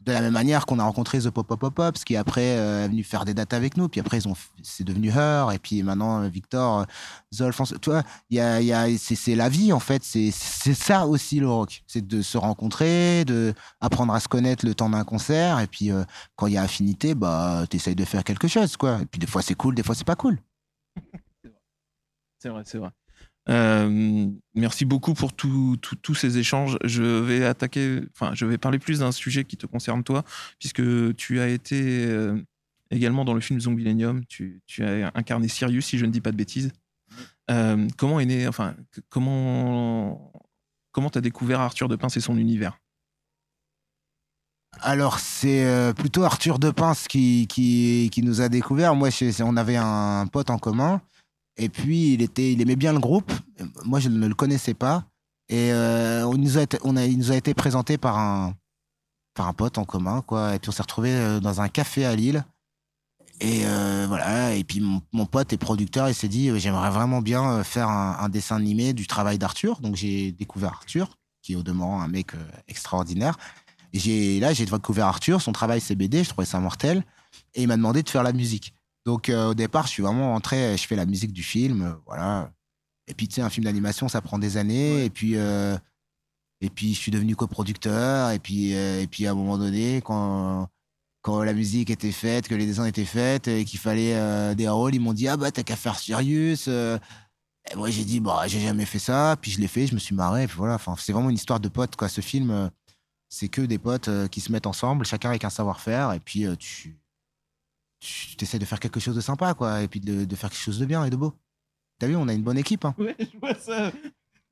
[0.00, 2.84] de la même manière qu'on a rencontré The Pop Pop Pop Pops, qui après euh,
[2.84, 3.88] est venu faire des dates avec nous.
[3.88, 5.50] Puis après, ont, c'est devenu Her.
[5.54, 6.84] Et puis maintenant, euh, Victor,
[7.32, 7.54] Zolf.
[7.56, 10.02] François- Tu vois, y a, y a, c'est, la vie, en fait.
[10.04, 11.82] C'est, ça aussi le rock.
[11.86, 15.58] C'est de se rencontrer, de apprendre à se connaître le temps d'un concert.
[15.60, 15.90] Et puis,
[16.36, 19.00] quand il y a affinité, bah, t'essayes de faire quelque chose, quoi.
[19.00, 20.38] Et puis, des fois, c'est cool, des fois, c'est pas cool.
[22.38, 22.90] C'est vrai, c'est vrai.
[23.50, 26.78] Euh, merci beaucoup pour tous ces échanges.
[26.84, 30.24] Je vais attaquer, enfin, je vais parler plus d'un sujet qui te concerne toi,
[30.58, 30.82] puisque
[31.16, 32.40] tu as été euh,
[32.90, 34.24] également dans le film Zombilenium.
[34.26, 36.72] Tu, tu as incarné Sirius, si je ne dis pas de bêtises.
[37.50, 38.74] Euh, comment est né, enfin,
[39.10, 40.32] comment
[40.92, 42.78] comment t'as découvert Arthur de Pince et son univers?
[44.80, 48.96] Alors, c'est plutôt Arthur Depince qui, qui, qui nous a découvert.
[48.96, 49.08] Moi,
[49.40, 51.00] on avait un pote en commun.
[51.56, 53.32] Et puis, il, était, il aimait bien le groupe.
[53.84, 55.04] Moi, je ne le connaissais pas.
[55.48, 58.54] Et euh, on nous a été, on a, il nous a été présenté par un,
[59.34, 60.22] par un pote en commun.
[60.22, 60.54] Quoi.
[60.54, 62.44] Et puis, on s'est retrouvé dans un café à Lille.
[63.40, 64.54] Et euh, voilà.
[64.54, 66.08] Et puis, mon, pote est producteur.
[66.08, 69.38] Il s'est dit euh, J'aimerais vraiment bien euh, faire un, un dessin animé du travail
[69.38, 69.80] d'Arthur.
[69.80, 72.38] Donc, j'ai découvert Arthur, qui est au demeurant un mec euh,
[72.68, 73.36] extraordinaire.
[73.92, 77.04] Et là, j'ai découvert Arthur, son travail c'est BD, je trouvais ça mortel.
[77.54, 78.73] Et il m'a demandé de faire la musique.
[79.04, 81.92] Donc euh, au départ, je suis vraiment rentré, je fais la musique du film, euh,
[82.06, 82.52] voilà.
[83.06, 85.04] Et puis tu sais, un film d'animation, ça prend des années.
[85.04, 85.76] Et puis, euh,
[86.60, 88.30] et puis je suis devenu coproducteur.
[88.30, 90.68] Et puis, et puis à un moment donné, quand,
[91.22, 94.94] quand la musique était faite, que les dessins étaient faits, et qu'il fallait des rôles,
[94.94, 96.68] ils m'ont dit ah bah t'as qu'à faire Sirius.
[96.68, 99.36] Et moi j'ai dit bah j'ai jamais fait ça.
[99.40, 100.44] Puis je l'ai fait, je me suis marré.
[100.44, 100.74] Et puis voilà.
[100.76, 102.08] Enfin, c'est vraiment une histoire de pote quoi.
[102.08, 102.70] Ce film.
[103.28, 106.96] c'est que des potes qui se mettent ensemble, chacun avec un savoir-faire, et puis tu,
[108.04, 110.60] tu essaies de faire quelque chose de sympa, quoi, et puis de, de faire quelque
[110.62, 111.32] chose de bien et de beau.
[111.98, 112.84] T'as vu, on a une bonne équipe.
[112.84, 112.94] Hein.
[112.98, 113.92] Ouais, je vois ça.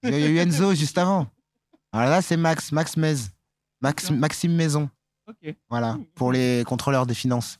[0.02, 1.28] Il y a eu Enzo juste avant.
[1.92, 3.16] Alors là, c'est Max, Max Mez.
[3.80, 4.10] Max.
[4.10, 4.88] Maxime Maison,
[5.26, 5.54] Ok.
[5.68, 7.58] voilà, pour les contrôleurs des finances.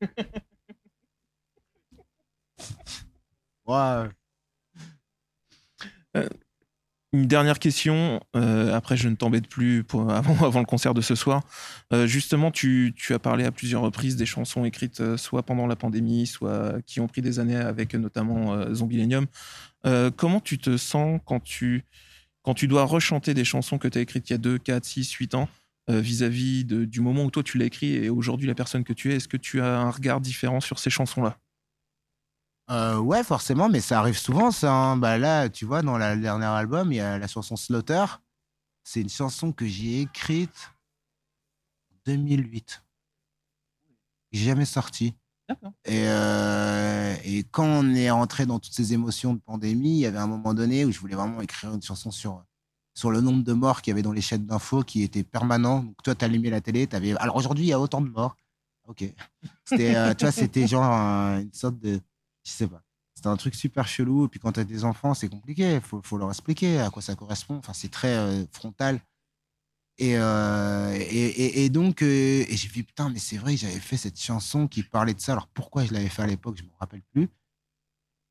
[3.66, 4.08] Ouais.
[7.16, 11.44] Une dernière question, euh, après je ne t'embête plus avant, le concert de ce soir.
[11.94, 15.76] Euh, justement, tu, as parlé à plusieurs reprises des chansons écrites euh, soit pendant la
[15.76, 19.26] pandémie, soit qui ont pris des années avec notamment euh, Zombilenium.
[20.16, 21.86] Comment tu te sens quand tu,
[22.64, 25.34] dois rechanter des chansons que tu as écrites il y a 2, 4, 6, 8
[25.36, 25.48] ans
[25.88, 29.12] vis-à-vis de- du moment où toi tu l'as écrit et aujourd'hui la personne que tu
[29.12, 29.16] es?
[29.16, 31.38] Est-ce que tu as un regard différent sur ces chansons-là?
[32.70, 34.72] Euh, ouais, forcément, mais ça arrive souvent, ça.
[34.72, 34.96] hein.
[34.96, 38.04] Bah là, tu vois, dans la- le dernier album, il y a la chanson Slaughter.
[38.82, 40.70] C'est une chanson que j'ai écrite
[41.92, 42.82] en 2008.
[44.32, 45.14] J'ai jamais sorti.
[45.48, 45.72] D'accord.
[45.84, 50.06] Et, euh, et quand on est rentré dans toutes ces émotions de pandémie, il y
[50.06, 52.44] avait un moment donné où je voulais vraiment écrire une chanson sur,
[52.94, 55.84] sur le nombre de morts qu'il y avait dans les chaînes d'infos qui était permanent.
[55.84, 57.16] Donc toi, tu allumais la télé, t'avais...
[57.18, 58.36] Alors aujourd'hui, il y a autant de morts.
[58.88, 59.04] Ok.
[59.64, 62.00] C'était, euh, tu vois, c'était genre un- une sorte de...
[62.46, 62.82] Je sais pas.
[63.14, 64.26] C'était un truc super chelou.
[64.26, 65.74] Et puis quand tu as des enfants, c'est compliqué.
[65.74, 67.56] Il faut, faut leur expliquer à quoi ça correspond.
[67.56, 69.00] Enfin, c'est très euh, frontal.
[69.98, 73.80] Et, euh, et, et- et donc, euh, et j'ai vu, putain, mais c'est vrai j'avais
[73.80, 75.32] fait cette chanson qui parlait de ça.
[75.32, 77.30] Alors pourquoi je l'avais fait à l'époque, je me rappelle plus.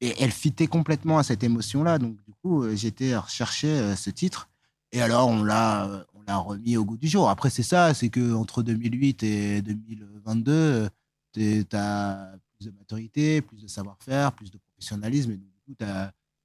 [0.02, 1.98] Et elle fitait complètement à cette émotion-là.
[2.00, 4.50] Donc, du coup, euh, j'étais à rechercher euh, ce titre.
[4.92, 7.30] Et alors, on l'a, on l'a remis au goût du jour.
[7.30, 10.90] Après, c'est ça, c'est que entre 2008 et 2022,
[11.34, 15.32] tu as plus de maturité, plus de savoir-faire, plus de professionnalisme.
[15.32, 15.86] Et donc, du coup,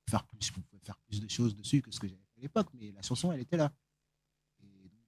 [0.09, 0.53] faire plus,
[0.83, 2.69] faire plus de choses dessus que ce que j'avais fait à l'époque.
[2.75, 3.73] Mais la chanson, elle était là.
[4.63, 5.01] Et donc,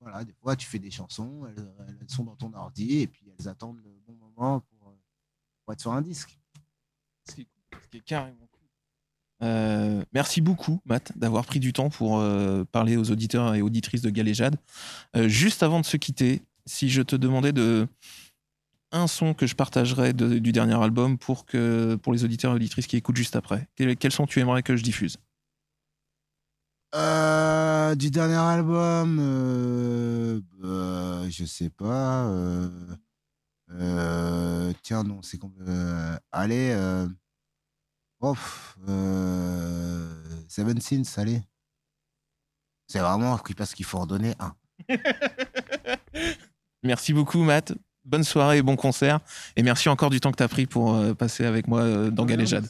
[0.00, 3.48] voilà, des fois, tu fais des chansons, elles, sont dans ton ordi, et puis elles
[3.48, 6.36] attendent le bon moment pour, être sur un disque.
[8.04, 8.60] Carrément cool.
[9.42, 14.02] Euh, merci beaucoup, Matt, d'avoir pris du temps pour euh, parler aux auditeurs et auditrices
[14.02, 14.56] de Galéjade.
[15.16, 17.86] Euh, juste avant de se quitter, si je te demandais de
[18.92, 22.56] un son que je partagerais de- du dernier album pour, que, pour les auditeurs et
[22.56, 25.16] auditrices qui écoutent juste après, quel, quel son tu aimerais que je diffuse?
[26.94, 32.26] Euh, du dernier album, euh, bah, je sais pas.
[32.26, 32.68] euh,
[33.70, 35.38] euh, tiens, non, c'est
[35.68, 37.06] euh, allez, euh,
[38.88, 41.42] euh, Seven Sins, allez.
[42.88, 44.54] C'est vraiment parce qu'il faut en donner un.
[46.82, 47.72] Merci beaucoup, Matt.
[48.10, 49.20] Bonne soirée et bon concert.
[49.54, 52.10] Et merci encore du temps que tu as pris pour euh, passer avec moi euh,
[52.10, 52.66] dans Galéjade.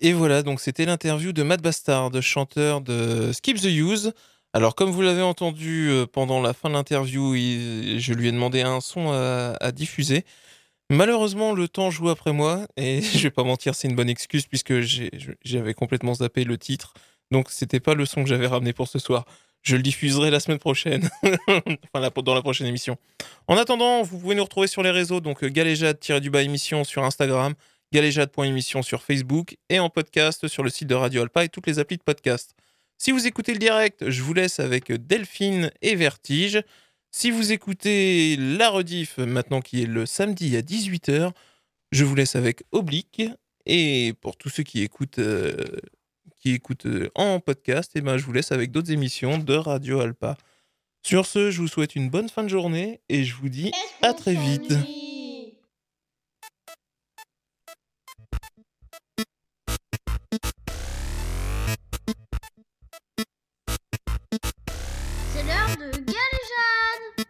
[0.00, 4.12] Et voilà, donc c'était l'interview de Matt Bastard, chanteur de Skip the Use.
[4.54, 8.62] Alors, comme vous l'avez entendu euh, pendant la fin de l'interview, je lui ai demandé
[8.62, 10.24] un son à, à diffuser.
[10.88, 14.46] Malheureusement, le temps joue après moi, et je vais pas mentir, c'est une bonne excuse
[14.46, 14.80] puisque
[15.44, 16.94] j'avais complètement zappé le titre.
[17.30, 19.26] Donc, c'était pas le son que j'avais ramené pour ce soir.
[19.62, 21.10] Je le diffuserai la semaine prochaine,
[21.92, 22.96] enfin dans la prochaine émission.
[23.46, 27.54] En attendant, vous pouvez nous retrouver sur les réseaux, donc euh, galéjade-du-bas émission sur Instagram,
[27.92, 31.78] galéjade.émission sur Facebook et en podcast sur le site de Radio Alpa et toutes les
[31.78, 32.54] applis de podcast.
[32.96, 36.62] Si vous écoutez le direct, je vous laisse avec Delphine et Vertige.
[37.10, 41.32] Si vous écoutez la rediff maintenant qui est le samedi à 18h,
[41.92, 43.22] je vous laisse avec Oblique.
[43.66, 45.54] Et pour tous ceux qui écoutent, euh,
[46.40, 50.00] qui écoutent euh, en podcast, et ben, je vous laisse avec d'autres émissions de Radio
[50.00, 50.36] Alpa.
[51.02, 53.72] Sur ce, je vous souhaite une bonne fin de journée et je vous dis
[54.02, 54.72] à très vite.
[65.32, 67.26] C'est l'heure de Galéjade